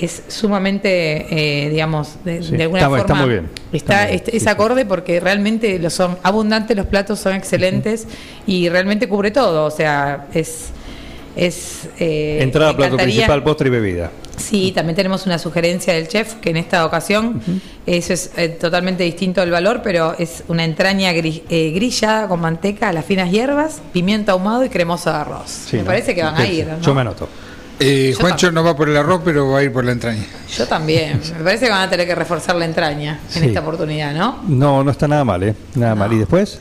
es 0.00 0.22
sumamente, 0.28 1.26
eh, 1.66 1.70
digamos, 1.70 2.16
de, 2.24 2.42
Sí, 2.42 2.56
de 2.56 2.62
alguna 2.64 2.80
está- 2.80 2.88
forma. 2.90 3.00
está 3.02 3.14
muy 3.14 3.28
bien. 3.28 3.48
Está, 3.72 3.94
Está 3.94 3.94
muy 3.96 4.06
bien, 4.06 4.14
es- 4.24 4.30
sí, 4.30 4.36
es 4.36 4.42
sí. 4.42 4.48
acorde 4.48 4.84
porque 4.86 5.20
realmente 5.20 5.78
lo 5.78 5.90
son 5.90 6.18
abundantes, 6.22 6.76
los 6.76 6.86
platos 6.86 7.18
son 7.20 7.34
excelentes 7.34 8.06
y 8.46 8.68
realmente 8.68 9.08
cubre 9.08 9.30
todo. 9.30 9.64
O 9.66 9.70
sea, 9.70 10.26
es. 10.34 10.70
es 11.36 11.88
eh, 11.98 12.38
Entrada, 12.42 12.76
plato 12.76 12.96
principal, 12.96 13.42
postre 13.42 13.68
y 13.68 13.70
bebida. 13.70 14.10
Sí, 14.36 14.72
también 14.74 14.96
tenemos 14.96 15.26
una 15.26 15.38
sugerencia 15.38 15.92
del 15.94 16.08
chef 16.08 16.34
que 16.34 16.50
en 16.50 16.56
esta 16.56 16.84
ocasión, 16.86 17.40
eso 17.86 18.12
es 18.12 18.32
eh, 18.36 18.48
totalmente 18.48 19.04
distinto 19.04 19.40
del 19.40 19.50
valor, 19.52 19.80
pero 19.82 20.14
es 20.18 20.42
una 20.48 20.64
entraña 20.64 21.12
gri- 21.12 21.42
eh, 21.48 21.70
grillada 21.72 22.26
con 22.26 22.40
manteca, 22.40 22.92
las 22.92 23.04
finas 23.04 23.30
hierbas, 23.30 23.80
pimiento 23.92 24.32
ahumado 24.32 24.64
y 24.64 24.68
cremoso 24.70 25.10
de 25.10 25.16
arroz. 25.16 25.68
Me 25.72 25.78
¿no? 25.80 25.84
parece 25.84 26.14
que 26.16 26.22
van 26.24 26.34
a 26.36 26.46
ir. 26.46 26.66
¿no? 26.66 26.80
Yo 26.80 26.94
me 26.94 27.00
anoto. 27.02 27.28
Eh, 27.80 28.14
Juancho 28.18 28.46
también. 28.46 28.54
no 28.54 28.64
va 28.64 28.76
por 28.76 28.88
el 28.88 28.96
arroz, 28.96 29.22
pero 29.24 29.50
va 29.50 29.58
a 29.58 29.62
ir 29.62 29.72
por 29.72 29.84
la 29.84 29.92
entraña. 29.92 30.22
Yo 30.56 30.66
también. 30.66 31.20
Me 31.38 31.44
parece 31.44 31.66
que 31.66 31.70
van 31.72 31.82
a 31.82 31.90
tener 31.90 32.06
que 32.06 32.14
reforzar 32.14 32.56
la 32.56 32.64
entraña 32.64 33.18
en 33.34 33.40
Sí. 33.42 33.46
esta 33.48 33.60
oportunidad, 33.60 34.14
¿no? 34.14 34.42
No, 34.46 34.84
no 34.84 34.90
está 34.90 35.08
nada 35.08 35.24
mal, 35.24 35.42
¿eh? 35.42 35.54
Nada 35.74 35.94
mal. 35.94 36.12
¿Y 36.12 36.18
después? 36.18 36.60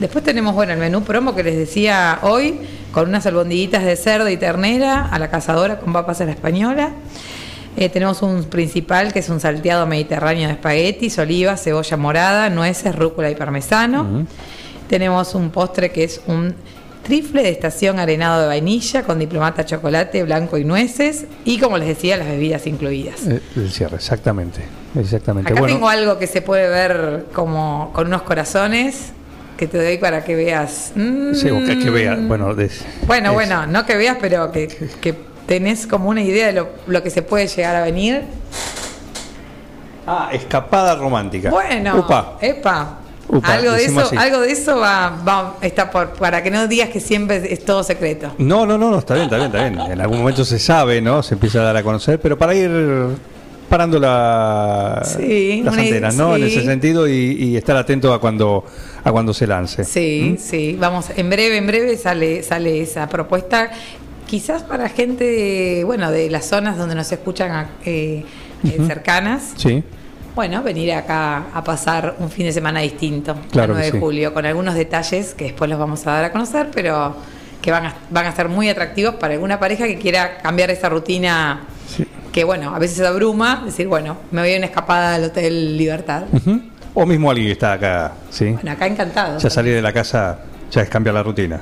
Después 0.00 0.24
tenemos, 0.24 0.54
bueno, 0.54 0.72
el 0.72 0.78
menú 0.80 1.02
promo 1.02 1.34
que 1.34 1.44
les 1.44 1.56
decía 1.56 2.18
hoy, 2.22 2.58
con 2.90 3.08
unas 3.08 3.24
albondiguitas 3.26 3.84
de 3.84 3.94
cerdo 3.96 4.28
y 4.28 4.36
ternera 4.36 5.06
a 5.06 5.18
la 5.18 5.30
cazadora 5.30 5.78
con 5.78 5.92
papas 5.92 6.20
a 6.20 6.24
la 6.24 6.32
española. 6.32 6.90
Eh, 7.76 7.88
tenemos 7.88 8.20
un 8.22 8.44
principal 8.44 9.12
que 9.12 9.20
es 9.20 9.28
un 9.28 9.38
salteado 9.40 9.86
mediterráneo 9.86 10.48
de 10.48 10.54
espaguetis, 10.54 11.18
olivas, 11.18 11.62
cebolla 11.62 11.96
morada, 11.96 12.50
nueces, 12.50 12.94
rúcula 12.94 13.30
y 13.30 13.34
parmesano. 13.34 14.26
Tenemos 14.88 15.34
un 15.34 15.50
postre 15.50 15.90
que 15.92 16.04
es 16.04 16.20
un 16.26 16.54
trifle 17.02 17.42
de 17.42 17.50
estación 17.50 17.98
arenado 17.98 18.42
de 18.42 18.46
vainilla 18.46 19.02
con 19.02 19.18
diplomata 19.18 19.64
chocolate, 19.64 20.22
blanco 20.22 20.56
y 20.58 20.64
nueces. 20.64 21.26
Y 21.44 21.58
como 21.58 21.78
les 21.78 21.88
decía, 21.88 22.16
las 22.16 22.28
bebidas 22.28 22.66
incluidas. 22.66 23.26
Eh, 23.26 23.40
el 23.56 23.70
cierre, 23.70 23.96
exactamente. 23.96 24.60
Exactamente. 24.98 25.50
Acá 25.52 25.60
bueno, 25.60 25.74
tengo 25.74 25.88
algo 25.88 26.18
que 26.18 26.26
se 26.26 26.42
puede 26.42 26.68
ver 26.68 27.26
como 27.32 27.90
con 27.94 28.06
unos 28.06 28.22
corazones 28.22 29.12
que 29.56 29.66
te 29.66 29.82
doy 29.82 29.98
para 29.98 30.24
que 30.24 30.34
veas. 30.36 30.92
sí, 30.94 31.50
o 31.50 31.58
que, 31.64 31.78
que 31.78 31.90
Mm. 31.90 31.94
vea. 31.94 32.16
Bueno, 33.06 33.32
Bueno, 33.32 33.66
no 33.66 33.84
que 33.86 33.96
veas, 33.96 34.16
pero 34.20 34.50
que, 34.52 34.68
que 35.00 35.14
tenés 35.46 35.86
como 35.86 36.08
una 36.08 36.22
idea 36.22 36.46
de 36.46 36.52
lo, 36.52 36.68
lo 36.86 37.02
que 37.02 37.10
se 37.10 37.22
puede 37.22 37.46
llegar 37.46 37.74
a 37.76 37.82
venir. 37.84 38.22
Ah, 40.06 40.30
escapada 40.32 40.96
romántica. 40.96 41.50
Bueno, 41.50 41.98
Upa. 42.00 42.36
epa. 42.40 42.98
Upa, 43.32 43.54
algo 43.54 43.72
de 43.72 43.84
eso, 43.86 44.00
así. 44.00 44.16
algo 44.16 44.40
de 44.40 44.52
eso 44.52 44.78
va, 44.78 45.18
va 45.26 45.56
está 45.62 45.90
por, 45.90 46.10
para 46.10 46.42
que 46.42 46.50
no 46.50 46.68
digas 46.68 46.90
que 46.90 47.00
siempre 47.00 47.52
es 47.52 47.64
todo 47.64 47.82
secreto. 47.82 48.34
No, 48.36 48.66
no, 48.66 48.76
no, 48.76 48.90
no, 48.90 48.98
está 48.98 49.14
bien, 49.14 49.24
está 49.24 49.36
bien, 49.38 49.46
está 49.48 49.68
bien. 49.68 49.92
En 49.92 50.00
algún 50.02 50.18
momento 50.18 50.44
se 50.44 50.58
sabe, 50.58 51.00
¿no? 51.00 51.22
Se 51.22 51.34
empieza 51.34 51.60
a 51.60 51.62
dar 51.64 51.76
a 51.78 51.82
conocer, 51.82 52.20
pero 52.20 52.36
para 52.36 52.54
ir 52.54 52.70
parando 53.70 53.98
la, 53.98 55.00
Sí, 55.02 55.62
las 55.64 55.74
antenas, 55.78 56.14
¿no? 56.14 56.36
En 56.36 56.44
ese 56.44 56.62
sentido 56.62 57.08
y, 57.08 57.14
y 57.14 57.56
estar 57.56 57.74
atento 57.74 58.12
a 58.12 58.20
cuando 58.20 58.64
a 59.02 59.10
cuando 59.10 59.32
se 59.32 59.46
lance. 59.46 59.84
Sí, 59.84 60.36
sí, 60.38 60.76
vamos, 60.78 61.06
en 61.16 61.30
breve, 61.30 61.56
en 61.56 61.66
breve 61.66 61.96
sale, 61.96 62.42
sale 62.42 62.82
esa 62.82 63.08
propuesta, 63.08 63.70
quizás 64.26 64.62
para 64.62 64.88
gente, 64.88 65.82
bueno, 65.84 66.10
de 66.10 66.30
las 66.30 66.46
zonas 66.46 66.76
donde 66.76 66.94
nos 66.94 67.10
escuchan 67.10 67.68
eh, 67.84 68.24
cercanas, 68.86 69.54
Sí. 69.56 69.82
Bueno, 70.34 70.62
venir 70.62 70.92
acá 70.94 71.44
a 71.54 71.62
pasar 71.62 72.16
un 72.18 72.30
fin 72.30 72.46
de 72.46 72.52
semana 72.52 72.80
distinto, 72.80 73.36
Claro 73.50 73.72
el 73.72 73.78
9 73.78 73.80
que 73.82 73.86
de 73.86 73.92
sí. 73.92 74.00
julio, 74.00 74.34
con 74.34 74.46
algunos 74.46 74.74
detalles 74.74 75.34
que 75.34 75.44
después 75.44 75.68
los 75.70 75.78
vamos 75.78 76.06
a 76.06 76.12
dar 76.12 76.24
a 76.24 76.32
conocer, 76.32 76.70
pero 76.74 77.14
que 77.60 77.70
van 77.70 77.86
a, 77.86 77.94
van 78.10 78.26
a 78.26 78.32
ser 78.34 78.48
muy 78.48 78.68
atractivos 78.68 79.14
para 79.16 79.34
alguna 79.34 79.60
pareja 79.60 79.86
que 79.86 79.98
quiera 79.98 80.38
cambiar 80.38 80.70
esa 80.70 80.88
rutina 80.88 81.60
Sí. 81.86 82.06
que, 82.32 82.44
bueno, 82.44 82.74
a 82.74 82.78
veces 82.78 83.00
abruma, 83.06 83.62
decir, 83.64 83.86
bueno, 83.86 84.16
me 84.30 84.40
voy 84.40 84.54
a 84.54 84.56
una 84.56 84.66
escapada 84.66 85.14
al 85.16 85.24
Hotel 85.24 85.76
Libertad. 85.76 86.22
O 86.94 87.04
mismo 87.06 87.30
alguien 87.30 87.48
que 87.48 87.52
está 87.52 87.74
acá, 87.74 88.12
¿sí? 88.30 88.50
Bueno, 88.50 88.70
acá 88.72 88.86
encantado. 88.86 89.38
Ya 89.38 89.50
salir 89.50 89.74
de 89.74 89.82
la 89.82 89.92
casa 89.92 90.38
ya 90.70 90.80
es 90.82 90.88
cambiar 90.88 91.14
la 91.14 91.22
rutina. 91.22 91.60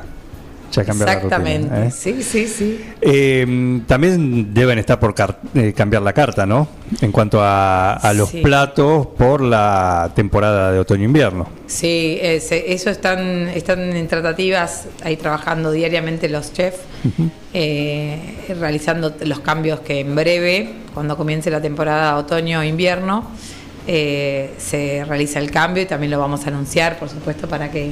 Ya 0.73 0.83
Exactamente, 0.83 1.29
la 1.29 1.39
rutina. 1.67 1.87
¿eh? 1.87 1.91
sí, 1.91 2.23
sí, 2.23 2.47
sí. 2.47 2.81
Eh, 3.01 3.81
también 3.87 4.55
deben 4.55 4.79
estar 4.79 5.01
por 5.01 5.15
eh, 5.55 5.73
cambiar 5.73 6.03
la 6.03 6.13
carta, 6.13 6.47
¿no? 6.47 6.69
En 7.01 7.11
cuanto 7.11 7.43
a, 7.43 7.95
a 7.95 8.13
los 8.13 8.29
Sí. 8.29 8.41
platos 8.41 9.09
por 9.19 9.41
la 9.41 10.13
temporada 10.15 10.71
de 10.71 10.79
otoño-invierno. 10.79 11.49
Sí, 11.67 12.19
ese- 12.23 12.73
eso 12.73 12.89
están, 12.91 13.49
están 13.49 13.81
en 13.97 14.07
tratativas, 14.07 14.85
ahí 15.03 15.17
trabajando 15.17 15.73
diariamente 15.73 16.29
los 16.29 16.53
chefs, 16.53 16.79
eh, 17.53 18.55
realizando 18.59 19.15
los 19.25 19.41
cambios 19.41 19.81
que 19.81 20.01
en 20.01 20.15
breve, 20.15 20.73
cuando 20.95 21.17
comience 21.17 21.51
la 21.51 21.61
temporada 21.61 22.17
otoño-invierno, 22.17 23.29
se 23.87 25.05
realiza 25.09 25.41
el 25.41 25.51
cambio 25.51 25.83
y 25.83 25.87
también 25.87 26.13
lo 26.13 26.19
vamos 26.21 26.45
a 26.45 26.49
anunciar, 26.49 26.99
por 26.99 27.09
supuesto, 27.09 27.49
para 27.49 27.71
que, 27.71 27.91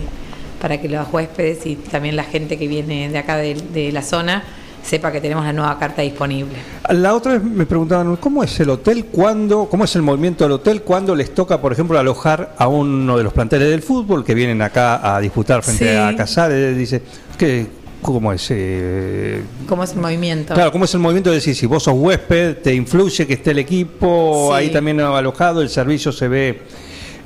para 0.60 0.80
que 0.80 0.88
los 0.88 1.06
huéspedes 1.12 1.64
y 1.66 1.76
también 1.76 2.16
la 2.16 2.24
gente 2.24 2.58
que 2.58 2.66
viene 2.68 3.08
de 3.08 3.18
acá 3.18 3.36
de, 3.36 3.54
de 3.54 3.92
la 3.92 4.02
zona 4.02 4.42
sepa 4.82 5.12
que 5.12 5.20
tenemos 5.20 5.44
la 5.44 5.52
nueva 5.52 5.78
carta 5.78 6.00
disponible. 6.02 6.54
La 6.90 7.14
otra 7.14 7.32
vez 7.34 7.42
me 7.42 7.66
preguntaban, 7.66 8.16
¿cómo 8.16 8.42
es 8.42 8.58
el 8.60 8.70
hotel 8.70 9.04
cuando, 9.06 9.66
cómo 9.66 9.84
es 9.84 9.94
el 9.96 10.02
movimiento 10.02 10.44
del 10.44 10.52
hotel 10.52 10.82
cuando 10.82 11.14
les 11.14 11.34
toca, 11.34 11.60
por 11.60 11.72
ejemplo, 11.72 11.98
alojar 11.98 12.54
a 12.56 12.68
uno 12.68 13.18
de 13.18 13.24
los 13.24 13.32
planteles 13.32 13.68
del 13.68 13.82
fútbol 13.82 14.24
que 14.24 14.34
vienen 14.34 14.62
acá 14.62 15.14
a 15.16 15.20
disputar 15.20 15.62
frente 15.62 15.90
Sí. 15.92 15.96
a 15.96 16.16
Casares? 16.16 16.76
Dice, 16.76 17.02
¿qué, 17.36 17.66
¿cómo 18.00 18.32
es? 18.32 18.46
Eh, 18.50 19.42
¿Cómo 19.68 19.84
es 19.84 19.92
el 19.92 19.98
movimiento? 19.98 20.54
Claro, 20.54 20.72
¿cómo 20.72 20.86
es 20.86 20.94
el 20.94 21.00
movimiento 21.00 21.28
de 21.30 21.36
decir, 21.36 21.54
si 21.54 21.66
vos 21.66 21.82
sos 21.82 21.94
huésped, 21.94 22.56
te 22.62 22.74
influye 22.74 23.26
que 23.26 23.34
esté 23.34 23.50
el 23.50 23.58
equipo 23.58 24.48
Sí. 24.52 24.56
ahí 24.56 24.70
también 24.70 25.00
alojado, 25.00 25.60
el 25.60 25.68
servicio 25.68 26.12
se 26.12 26.28
ve... 26.28 26.62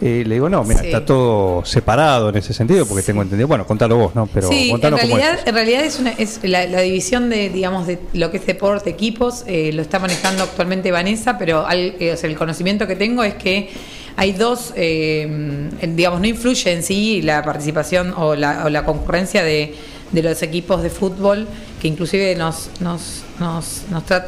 eh, 0.02 0.24
le 0.26 0.34
digo, 0.34 0.48
no, 0.48 0.64
mira, 0.64 0.80
Sí. 0.80 0.86
está 0.86 1.04
todo 1.04 1.64
separado 1.64 2.28
en 2.30 2.36
ese 2.36 2.52
sentido, 2.52 2.84
porque 2.86 3.02
tengo 3.04 3.22
entendido, 3.22 3.46
bueno, 3.46 3.64
contalo 3.66 3.96
vos, 3.96 4.14
¿no? 4.16 4.26
Pero 4.26 4.48
sí, 4.48 4.70
en 4.70 4.80
realidad, 4.80 5.34
es. 5.34 5.46
en 5.46 5.54
realidad 5.54 5.84
es, 5.84 5.98
una, 6.00 6.10
es 6.10 6.40
la, 6.42 6.66
la 6.66 6.80
división 6.80 7.30
de, 7.30 7.48
digamos, 7.50 7.86
de 7.86 7.98
lo 8.12 8.30
que 8.30 8.38
es 8.38 8.46
deporte, 8.46 8.90
equipos, 8.90 9.44
eh, 9.46 9.70
lo 9.72 9.80
está 9.82 9.98
manejando 10.00 10.42
actualmente 10.42 10.90
Vanessa, 10.90 11.38
pero 11.38 11.64
al- 11.66 11.94
eh, 12.00 12.12
o 12.12 12.16
sea, 12.16 12.28
el 12.28 12.36
conocimiento 12.36 12.86
que 12.86 12.96
tengo 12.96 13.22
es 13.22 13.34
que 13.34 13.70
hay 14.16 14.32
dos, 14.32 14.72
eh, 14.76 15.70
digamos, 15.88 16.20
no 16.20 16.26
influye 16.26 16.70
en 16.72 16.82
sí 16.82 17.22
la 17.22 17.42
participación 17.42 18.12
o 18.16 18.34
la, 18.34 18.64
o 18.66 18.68
la 18.68 18.84
concurrencia 18.84 19.42
de, 19.42 19.74
de 20.12 20.22
los 20.22 20.42
equipos 20.42 20.82
de 20.82 20.90
fútbol, 20.90 21.48
que 21.80 21.88
inclusive 21.88 22.34
nos, 22.36 22.68
nos, 22.80 23.22
nos, 23.40 23.82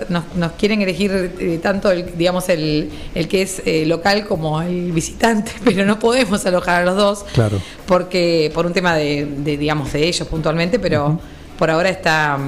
nos, 0.09 0.25
nos 0.35 0.53
quieren 0.53 0.81
elegir 0.83 1.33
eh, 1.39 1.61
tanto 1.63 1.91
el, 1.91 2.17
digamos, 2.17 2.49
el, 2.49 2.91
el 3.15 3.29
que 3.29 3.43
es 3.43 3.63
eh, 3.67 3.85
local 3.87 4.27
como 4.27 4.61
el 4.63 4.93
visitante, 4.93 5.53
pero 5.65 5.85
no 5.85 5.99
podemos 5.99 6.45
alojar 6.47 6.83
a 6.83 6.85
los 6.87 6.97
dos 6.97 7.25
Claro. 7.35 7.61
porque 7.87 8.51
por 8.55 8.65
un 8.67 8.73
tema 8.73 8.97
de, 8.97 9.27
de, 9.27 9.57
digamos 9.59 9.93
de 9.93 10.07
ellos 10.09 10.27
puntualmente 10.29 10.79
pero 10.79 11.21
por 11.59 11.71
ahora 11.71 11.91
está 11.91 12.39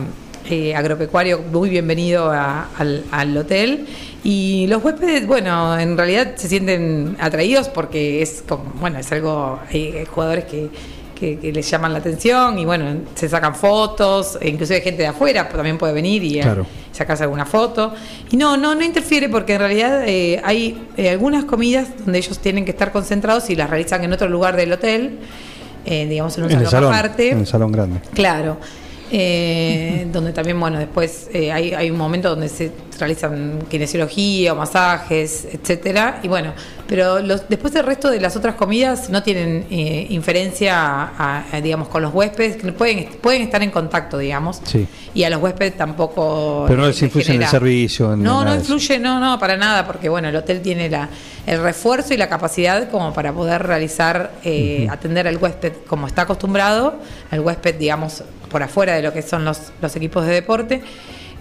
eh, 0.48 0.74
agropecuario 0.74 1.40
muy 1.52 1.68
bienvenido 1.70 2.30
a- 2.30 2.68
al, 2.78 3.04
al 3.10 3.36
hotel 3.36 3.86
y 4.24 4.66
los 4.68 4.82
huéspedes 4.82 5.26
bueno 5.26 5.78
en 5.78 5.96
realidad 5.96 6.32
se 6.36 6.48
sienten 6.48 7.16
atraídos 7.20 7.68
porque 7.68 8.22
es 8.22 8.42
como 8.48 8.64
bueno 8.80 8.98
es 8.98 9.10
algo 9.12 9.58
hay 9.70 10.04
jugadores 10.08 10.44
que 10.46 10.68
que, 11.18 11.38
que 11.40 11.50
les 11.50 11.68
llaman 11.68 11.92
la 11.92 11.99
atención 11.99 12.56
y 12.58 12.64
bueno, 12.64 13.00
se 13.16 13.28
sacan 13.28 13.54
fotos, 13.56 14.38
e 14.40 14.49
inclusive 14.49 14.80
gente 14.82 15.02
de 15.02 15.08
afuera 15.08 15.49
también 15.49 15.78
puede 15.78 15.92
venir 15.92 16.23
y 16.23 16.38
eh, 16.38 16.42
Claro. 16.42 16.66
sacarse 16.92 17.25
alguna 17.25 17.44
foto. 17.46 17.92
Y 18.30 18.37
no, 18.37 18.56
no, 18.56 18.75
no 18.76 18.85
interfiere 18.85 19.28
porque 19.28 19.54
en 19.54 19.58
realidad 19.61 20.02
eh, 20.06 20.40
hay 20.44 20.87
eh, 20.96 21.11
algunas 21.11 21.44
comidas 21.46 21.88
donde 22.04 22.18
ellos 22.18 22.38
tienen 22.38 22.64
que 22.64 22.70
estar 22.70 22.92
concentrados 22.92 23.50
y 23.50 23.56
las 23.56 23.68
realizan 23.68 24.04
en 24.04 24.12
otro 24.12 24.28
lugar 24.28 24.54
del 24.54 24.73
hotel, 24.73 25.18
eh, 25.85 26.06
digamos 26.06 26.37
en 26.38 26.44
un 26.44 26.50
En 26.52 26.66
salón, 26.68 26.94
aparte. 26.94 27.30
en 27.30 27.38
el 27.40 27.46
salón 27.46 27.73
grande. 27.73 28.00
Claro. 28.14 28.58
Eh, 29.12 30.06
donde 30.12 30.32
también, 30.32 30.58
bueno, 30.58 30.78
después 30.78 31.28
eh, 31.32 31.52
hay, 31.52 31.72
hay 31.75 31.90
un 31.90 31.98
momento 31.98 32.30
donde 32.30 32.48
se 32.48 32.72
realizan 32.98 33.58
kinesiología 33.68 34.52
o 34.52 34.56
masajes, 34.56 35.46
etcétera. 35.52 36.20
Y 36.22 36.28
bueno, 36.28 36.52
Pero 36.88 37.20
los, 37.20 37.48
después 37.48 37.75
el 37.75 37.84
resto 37.84 38.10
de 38.10 38.20
las 38.20 38.36
otras 38.36 38.54
comidas 38.54 39.10
no 39.10 39.22
tienen 39.22 39.66
eh, 39.70 40.06
inferencia, 40.10 40.76
a- 40.78 41.44
a, 41.52 41.60
digamos, 41.60 41.88
con 41.88 42.00
los 42.02 42.14
huéspedes, 42.14 42.56
que 42.56 42.72
pueden, 42.72 43.08
pueden 43.20 43.42
estar 43.42 43.62
en 43.62 43.70
contacto, 43.70 44.16
digamos. 44.18 44.60
Sí. 44.64 44.86
Y 45.14 45.25
a 45.25 45.30
los 45.30 45.42
huéspedes 45.42 45.76
tampoco. 45.76 46.64
Pero 46.68 46.80
no 46.82 46.86
les 46.88 47.02
influye 47.02 47.34
en 47.34 47.42
el 47.42 47.48
servicio, 47.48 48.12
en 48.14 48.22
no, 48.22 48.44
no 48.44 48.54
influye, 48.54 48.98
no, 48.98 49.18
no, 49.20 49.38
para 49.38 49.56
nada, 49.56 49.86
porque 49.86 50.08
bueno, 50.08 50.28
el 50.28 50.36
hotel 50.36 50.62
tiene 50.62 50.88
la, 50.88 51.08
el 51.46 51.60
refuerzo 51.60 52.14
y 52.14 52.16
la 52.16 52.28
capacidad 52.28 52.88
como 52.90 53.12
para 53.12 53.32
poder 53.32 53.62
realizar, 53.64 54.30
eh, 54.44 54.86
atender 54.90 55.26
al 55.26 55.36
huésped 55.38 55.72
como 55.86 56.06
está 56.06 56.22
acostumbrado, 56.22 56.94
al 57.30 57.40
huésped, 57.40 57.75
digamos, 57.76 58.22
por 58.56 58.62
afuera 58.62 58.94
de 58.94 59.02
lo 59.02 59.12
que 59.12 59.20
son 59.20 59.44
los, 59.44 59.58
los 59.82 59.94
equipos 59.96 60.25
de 60.25 60.32
deporte. 60.32 60.80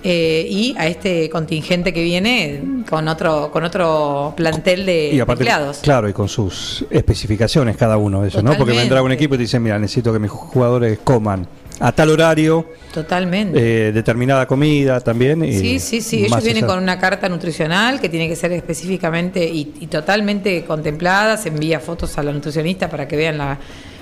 eh, 0.04 0.46
y 0.50 0.76
a 0.78 0.86
este 0.86 1.30
contingente 1.30 1.94
que 1.94 2.04
viene 2.04 2.62
con 2.90 3.08
otro 3.08 3.50
con 3.52 3.64
otro 3.64 4.34
plantel 4.36 4.86
de 4.86 5.12
Y 5.14 5.20
aparte, 5.22 5.44
empleados. 5.44 5.78
claro, 5.82 6.10
y 6.10 6.14
con 6.14 6.28
sus 6.28 6.86
especificaciones 6.92 7.78
cada 7.78 7.96
uno 7.98 8.22
de 8.22 8.28
eso, 8.28 8.40
¿no? 8.40 8.50
Porque 8.50 8.58
Totalmente. 8.74 8.82
vendrá 8.84 9.02
un 9.02 9.12
equipo 9.14 9.34
y 9.36 9.38
te 9.38 9.44
dice, 9.44 9.60
mira, 9.62 9.80
necesito 9.80 10.12
que 10.12 10.20
mis 10.20 10.30
jugadores 10.30 11.00
coman 11.06 11.48
a 11.80 11.92
tal 11.94 12.10
horario, 12.12 12.66
Totalmente. 12.94 13.88
eh, 13.88 13.92
determinada 13.94 14.46
comida 14.46 15.00
también. 15.00 15.44
y 15.44 15.54
Sí, 15.54 15.80
sí, 15.80 16.02
sí. 16.02 16.26
Ellos 16.26 16.44
vienen 16.44 16.66
con 16.68 16.78
una 16.84 17.00
carta 17.00 17.28
nutricional 17.30 18.00
que 18.02 18.10
tiene 18.10 18.28
que 18.28 18.36
ser 18.36 18.52
específicamente 18.52 19.44
y, 19.46 19.74
y 19.80 19.88
totalmente 19.88 20.66
contemplada. 20.66 21.36
Se 21.38 21.50
envía 21.50 21.80
fotos 21.80 22.18
a 22.18 22.24
la 22.24 22.32
nutricionista 22.34 22.90
para 22.90 23.08
que 23.08 23.16
vean, 23.16 23.38
la, 23.40 23.58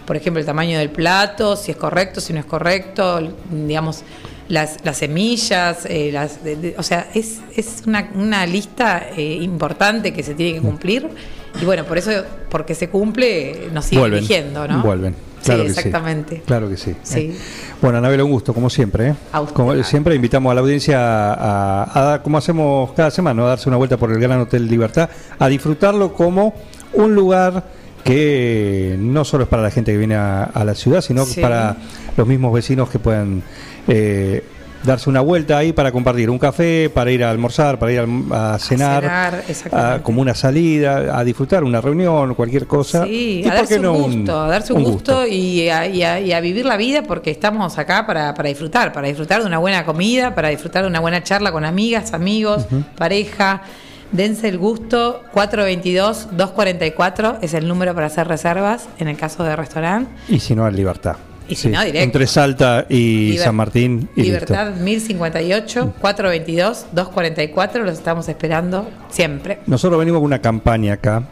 por 0.06 0.16
ejemplo, 0.16 0.40
el 0.40 0.46
tamaño 0.46 0.78
del 0.80 0.90
plato, 0.90 1.56
si 1.56 1.72
es 1.72 1.78
correcto, 1.78 2.22
si 2.22 2.34
no 2.34 2.40
es 2.40 2.46
correcto, 2.46 3.20
digamos, 3.52 4.04
las, 4.50 4.78
las 4.84 4.98
semillas. 4.98 5.86
eh, 5.86 6.10
las, 6.12 6.44
de- 6.44 6.56
de- 6.58 6.76
o 6.78 6.84
sea, 6.84 7.08
es, 7.14 7.40
es 7.56 7.84
una, 7.88 8.10
una 8.16 8.46
lista 8.46 9.08
eh, 9.16 9.40
importante 9.42 10.14
que 10.14 10.24
se 10.24 10.34
tiene 10.36 10.54
que 10.60 10.62
cumplir. 10.62 11.08
Y 11.62 11.66
bueno, 11.66 11.86
por 11.86 11.98
eso, 11.98 12.12
porque 12.50 12.74
se 12.76 12.90
cumple, 12.90 13.70
nos 13.72 13.86
siguen 13.86 14.00
Vuelven, 14.02 14.18
eligiendo, 14.20 14.68
¿no? 14.68 14.82
Vuelven. 14.82 15.16
Claro 15.44 15.62
sí, 15.64 15.68
que 15.68 15.74
sí. 15.74 15.80
exactamente. 15.80 16.42
Claro 16.46 16.70
que 16.70 16.78
sí. 16.78 16.96
Sí. 17.04 17.20
Eh, 17.20 17.38
Bueno, 17.82 17.98
Anabel, 17.98 18.22
un 18.22 18.32
gusto, 18.32 18.54
como 18.54 18.70
siempre. 18.70 19.10
¿eh? 19.10 19.16
A 19.34 19.42
usted. 19.42 19.54
Como 19.56 19.84
siempre, 19.84 20.16
invitamos 20.16 20.50
a 20.52 20.56
la 20.56 20.62
audiencia 20.62 20.98
a, 21.34 22.00
a 22.00 22.04
dar, 22.04 22.24
como 22.24 22.38
hacemos 22.38 22.92
cada 22.94 23.12
semana, 23.12 23.44
a 23.44 23.48
darse 23.48 23.68
una 23.70 23.78
vuelta 23.78 23.98
por 23.98 24.12
el 24.12 24.20
Gran 24.20 24.40
Hotel 24.40 24.68
Libertad, 24.68 25.10
a 25.38 25.48
disfrutarlo 25.48 26.14
como 26.14 26.54
un 26.94 27.14
lugar 27.14 27.64
que 28.04 28.96
no 29.00 29.24
solo 29.26 29.44
es 29.44 29.50
para 29.50 29.64
la 29.64 29.72
gente 29.72 29.92
que 29.92 29.98
viene 29.98 30.16
a, 30.16 30.44
a 30.44 30.64
la 30.66 30.76
ciudad, 30.76 31.02
sino 31.02 31.26
Sí. 31.26 31.42
para 31.42 31.78
los 32.18 32.28
mismos 32.28 32.54
vecinos 32.54 32.90
que 32.90 33.00
puedan 33.00 33.42
eh, 33.88 34.44
darse 34.84 35.10
una 35.10 35.22
vuelta 35.22 35.58
ahí 35.58 35.72
para 35.72 35.94
compartir 35.94 36.30
un 36.30 36.38
café, 36.38 36.90
para 36.94 37.10
ir 37.10 37.24
a 37.24 37.32
almorzar, 37.32 37.80
para 37.80 37.94
ir 37.94 38.00
a, 38.32 38.56
a 38.56 38.60
cenar, 38.60 39.06
a- 39.72 40.00
como 40.04 40.22
una 40.22 40.36
salida, 40.36 41.18
a 41.18 41.24
disfrutar 41.24 41.64
una 41.64 41.80
reunión, 41.80 42.36
cualquier 42.36 42.68
cosa. 42.68 43.06
Sí, 43.06 43.46
a 43.50 43.54
darse 43.56 43.80
un 43.80 43.98
gusto, 44.16 44.42
a 44.42 44.48
darse 44.50 44.74
un, 44.74 44.84
gusto, 44.84 45.26
Y, 45.26 45.70
a, 45.70 45.88
y 45.88 46.04
a- 46.04 46.20
y 46.20 46.34
a 46.34 46.42
vivir 46.42 46.66
la 46.66 46.76
vida 46.76 47.04
porque 47.04 47.32
estamos 47.32 47.78
acá 47.78 48.06
para, 48.06 48.34
para 48.34 48.50
disfrutar, 48.50 48.92
para 48.92 49.08
disfrutar 49.08 49.40
de 49.42 49.48
una 49.48 49.60
buena 49.60 49.86
comida, 49.86 50.36
para 50.36 50.50
disfrutar 50.50 50.82
de 50.84 50.90
una 50.90 51.00
buena 51.00 51.24
charla 51.24 51.54
con 51.54 51.64
amigas, 51.64 52.14
amigos, 52.14 52.66
pareja. 52.98 53.62
Dense 54.14 54.48
el 54.48 54.58
gusto, 54.58 55.24
422-244 55.34 57.40
es 57.42 57.54
el 57.54 57.68
número 57.68 57.94
para 57.94 58.08
hacer 58.08 58.28
reservas 58.28 58.88
en 59.00 59.08
el 59.08 59.18
caso 59.18 59.44
de 59.44 59.56
restaurante. 59.56 60.12
Y 60.30 60.40
si 60.40 60.56
no, 60.56 60.68
en 60.68 60.76
Libertad. 60.76 61.16
Y 61.50 61.56
si 61.56 61.68
no, 61.68 61.82
directo. 61.84 62.00
Entre 62.04 62.28
Salta 62.28 62.86
y 62.88 63.32
Liber- 63.34 63.44
San 63.44 63.56
Martín. 63.56 64.10
Y 64.16 64.24
Libertad 64.24 64.68
listo. 64.70 64.84
1058, 64.84 65.94
422-244, 66.02 67.84
los 67.84 67.94
estamos 67.94 68.30
esperando 68.30 68.90
siempre. 69.10 69.60
Nosotros 69.68 70.00
venimos 70.00 70.20
con 70.20 70.26
una 70.28 70.40
campaña 70.40 70.94
acá. 70.94 71.24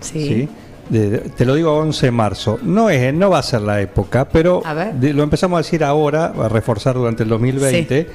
Sí. 0.00 0.26
¿sí? 0.26 0.48
De- 0.88 1.18
te 1.18 1.44
lo 1.44 1.54
digo 1.54 1.76
11 1.76 2.06
de 2.06 2.12
marzo. 2.12 2.58
No, 2.62 2.90
es, 2.90 3.12
no 3.14 3.30
va 3.30 3.38
a 3.38 3.42
ser 3.42 3.60
la 3.62 3.80
época, 3.80 4.28
pero 4.28 4.62
de- 4.98 5.12
lo 5.12 5.22
empezamos 5.22 5.58
a 5.58 5.62
decir 5.62 5.84
ahora, 5.84 6.26
a 6.26 6.48
reforzar 6.48 6.94
durante 6.94 7.22
el 7.22 7.28
2020, 7.28 8.08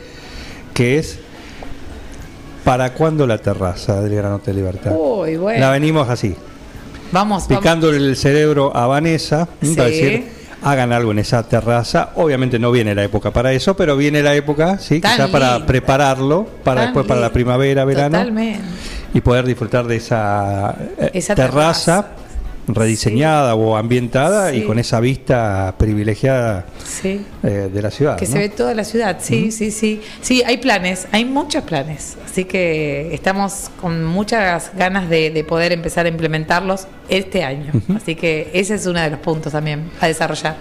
que 0.73 0.97
es 0.97 1.19
¿para 2.71 2.93
cuándo 2.93 3.27
la 3.27 3.37
terraza 3.37 3.99
del 4.01 4.15
Gran 4.15 4.31
Hotel 4.31 4.55
Libertad? 4.55 4.93
Uy, 4.97 5.35
bueno. 5.35 5.59
La 5.59 5.71
venimos 5.71 6.07
así, 6.07 6.33
Vamos, 7.11 7.43
vamos. 7.45 7.47
picando 7.47 7.89
el 7.89 8.15
cerebro 8.15 8.73
a 8.73 8.87
Vanessa, 8.87 9.45
para 9.75 9.89
decir, 9.89 10.31
hagan 10.63 10.93
algo 10.93 11.11
en 11.11 11.19
esa 11.19 11.43
terraza. 11.43 12.11
Obviamente 12.15 12.59
no 12.59 12.71
viene 12.71 12.95
la 12.95 13.03
época 13.03 13.31
para 13.31 13.51
eso, 13.51 13.75
pero 13.75 13.97
viene 13.97 14.23
la 14.23 14.35
época, 14.35 14.77
sí, 14.79 15.01
Tan 15.01 15.11
quizá 15.17 15.27
para 15.29 15.65
prepararlo, 15.65 16.47
para 16.63 16.79
Tan 16.79 16.87
después 16.87 17.05
para 17.07 17.19
la 17.19 17.33
primavera, 17.33 17.83
verano, 17.83 18.17
Totalmente. 18.17 18.61
y 19.13 19.19
poder 19.19 19.45
disfrutar 19.45 19.85
de 19.85 19.97
esa, 19.97 20.73
eh, 20.97 21.11
Esa 21.13 21.35
terraza, 21.35 22.03
terraza. 22.03 22.20
Rediseñada 22.75 23.55
o 23.55 23.75
ambientada 23.77 24.53
y 24.53 24.63
con 24.63 24.79
esa 24.79 24.99
vista 24.99 25.75
privilegiada 25.77 26.65
Sí. 26.83 27.25
eh, 27.43 27.69
de 27.73 27.81
la 27.81 27.91
ciudad. 27.91 28.17
Que 28.17 28.25
¿no? 28.25 28.31
se 28.33 28.37
ve 28.39 28.49
toda 28.49 28.73
la 28.73 28.83
ciudad, 28.83 29.17
sí, 29.21 29.51
sí, 29.51 29.71
sí. 29.71 30.01
Sí, 30.21 30.43
hay 30.45 30.57
planes, 30.57 31.07
hay 31.11 31.25
muchos 31.25 31.63
planes. 31.63 32.17
Así 32.25 32.45
que 32.45 33.13
estamos 33.13 33.69
con 33.79 34.03
muchas 34.05 34.71
ganas 34.75 35.09
de, 35.09 35.29
de 35.31 35.43
poder 35.43 35.71
empezar 35.71 36.05
a 36.05 36.09
implementarlos 36.09 36.87
este 37.09 37.43
año. 37.43 37.71
Así 37.95 38.15
que 38.15 38.49
ese 38.53 38.75
es 38.75 38.85
uno 38.85 38.99
de 39.01 39.09
los 39.09 39.19
puntos 39.19 39.51
también 39.53 39.89
a 39.99 40.07
desarrollar. 40.07 40.55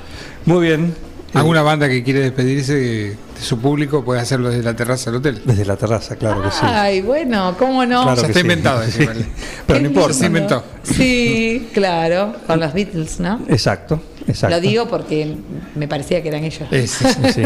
Muy 0.46 0.66
bien. 0.66 0.94
¿Alguna 1.34 1.62
banda 1.62 1.88
que 1.88 2.02
quiere 2.02 2.20
despedirse 2.20 2.74
de, 2.74 3.16
su 3.40 3.58
público 3.58 4.04
puede 4.04 4.20
hacerlo 4.20 4.50
desde 4.50 4.62
la 4.64 4.74
terraza 4.74 5.10
del 5.10 5.20
hotel? 5.20 5.40
Desde 5.44 5.64
la 5.64 5.76
terraza, 5.76 6.16
claro 6.16 6.42
que 6.42 6.50
sí. 6.50 6.58
Ay, 6.62 7.00
bueno, 7.02 7.54
¿cómo 7.58 7.86
no? 7.86 8.02
Claro 8.02 8.20
está 8.22 8.32
sí. 8.32 8.40
inventado, 8.40 8.82
Sí. 8.90 9.06
Pero 9.66 9.80
no 9.80 9.86
importa. 9.88 10.14
Se 10.14 10.26
inventó. 10.26 10.64
Sí, 10.82 11.68
claro, 11.72 12.34
con 12.46 12.58
los 12.60 12.72
Beatles, 12.72 13.20
¿no? 13.20 13.40
Exacto, 13.48 14.02
exacto. 14.26 14.56
Lo 14.56 14.60
digo 14.60 14.88
porque 14.88 15.36
me 15.76 15.86
parecía 15.86 16.22
que 16.22 16.28
eran 16.28 16.44
ellos. 16.44 16.68
Es- 16.70 16.98
Sí. 17.34 17.42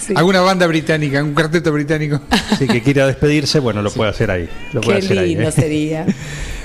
Sí. 0.00 0.12
¿Alguna 0.16 0.40
banda 0.40 0.66
británica, 0.66 1.22
un 1.22 1.34
cuarteto 1.34 1.72
británico? 1.72 2.20
Sí, 2.58 2.66
que 2.66 2.82
quiera 2.82 3.06
despedirse, 3.06 3.58
bueno, 3.58 3.82
lo 3.82 3.90
puede 3.90 4.10
hacer 4.10 4.30
ahí. 4.30 4.48
Lo 4.72 4.80
puede 4.80 5.00
Qué 5.00 5.06
hacer 5.06 5.18
ahí, 5.18 5.28
lindo 5.34 5.48
¿eh? 5.48 5.52
sería. 5.52 6.06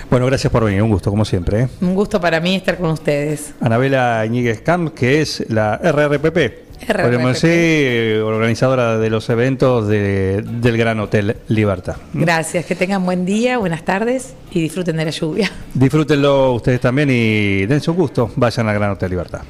Bueno, 0.10 0.26
gracias 0.26 0.52
por 0.52 0.64
venir, 0.66 0.82
un 0.82 0.90
gusto 0.90 1.12
como 1.12 1.24
siempre. 1.24 1.62
¿eh? 1.64 1.68
Un 1.82 1.94
gusto 1.94 2.20
para 2.20 2.40
mí 2.40 2.56
estar 2.56 2.78
con 2.78 2.90
ustedes. 2.92 3.54
Anabela 3.62 4.26
Iñiguez 4.26 4.62
Camp, 4.62 4.94
que 4.94 5.22
es 5.22 5.46
la 5.50 5.78
RRPP. 5.78 6.68
RRPP. 6.88 7.26
Decir, 7.28 8.22
organizadora 8.22 8.98
de 8.98 9.10
los 9.10 9.30
eventos 9.30 9.88
de- 9.88 10.42
del 10.42 10.78
Gran 10.78 11.00
Hotel 11.02 11.36
Libertad. 11.50 11.98
Gracias, 12.14 12.66
que 12.66 12.74
tengan 12.74 13.06
buen 13.06 13.26
día, 13.26 13.58
buenas 13.58 13.84
tardes 13.84 14.34
y 14.52 14.62
disfruten 14.62 14.96
de 14.98 15.06
la 15.06 15.12
lluvia. 15.12 15.52
Disfrútenlo 15.74 16.54
ustedes 16.54 16.80
también 16.80 17.10
y 17.12 17.66
dense 17.68 17.92
un 17.92 17.98
gusto. 17.98 18.32
Vayan 18.36 18.68
al 18.70 18.76
Gran 18.76 18.92
Hotel 18.92 19.10
Libertad. 19.12 19.42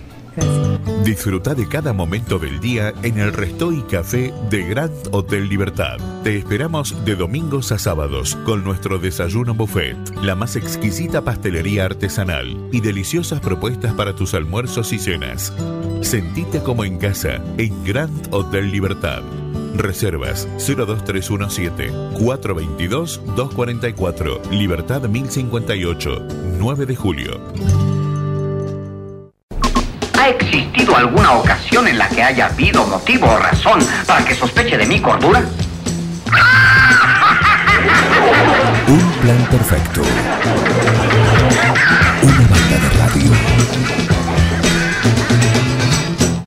Disfruta 1.04 1.56
de 1.56 1.68
cada 1.68 1.92
momento 1.92 2.38
del 2.38 2.60
día 2.60 2.94
en 3.02 3.18
el 3.18 3.34
Resto 3.34 3.72
y 3.72 3.82
Café 3.82 4.32
de 4.52 4.64
Grand 4.64 4.94
Hotel 5.12 5.50
Libertad. 5.50 5.98
Te 6.24 6.38
esperamos 6.38 7.04
de 7.04 7.16
domingos 7.16 7.72
a 7.72 7.80
sábados 7.80 8.36
con 8.46 8.64
nuestro 8.64 9.00
desayuno 9.00 9.56
buffet, 9.56 9.98
la 10.22 10.36
más 10.36 10.56
exquisita 10.56 11.24
pastelería 11.24 11.86
artesanal 11.86 12.70
y 12.72 12.82
deliciosas 12.82 13.40
propuestas 13.40 13.94
para 13.94 14.16
tus 14.16 14.36
almuerzos 14.36 14.94
y 14.94 15.00
cenas. 15.00 15.52
Sentite 16.02 16.62
como 16.62 16.86
en 16.86 17.00
casa 17.00 17.42
en 17.58 17.84
Grand 17.84 18.28
Hotel 18.32 18.72
Libertad. 18.72 19.24
Reservas 19.76 20.48
02317 20.58 21.92
422 22.20 23.22
244 23.36 24.42
Libertad 24.52 25.02
1058 25.10 26.28
9 26.60 26.86
de 26.86 26.96
julio. 26.96 27.89
¿Ha 30.30 30.34
existido 30.34 30.96
alguna 30.96 31.32
ocasión 31.32 31.88
en 31.88 31.98
la 31.98 32.08
que 32.08 32.22
haya 32.22 32.46
habido 32.46 32.86
motivo 32.86 33.26
o 33.26 33.38
razón 33.40 33.80
para 34.06 34.24
que 34.24 34.36
sospeche 34.36 34.78
de 34.78 34.86
mi 34.86 35.02
cordura? 35.02 35.42
Un 38.88 39.12
plan 39.22 39.48
perfecto. 39.50 40.02
Una 42.22 42.48
banda 42.48 42.78
de 42.78 42.90
radio. 43.00 44.19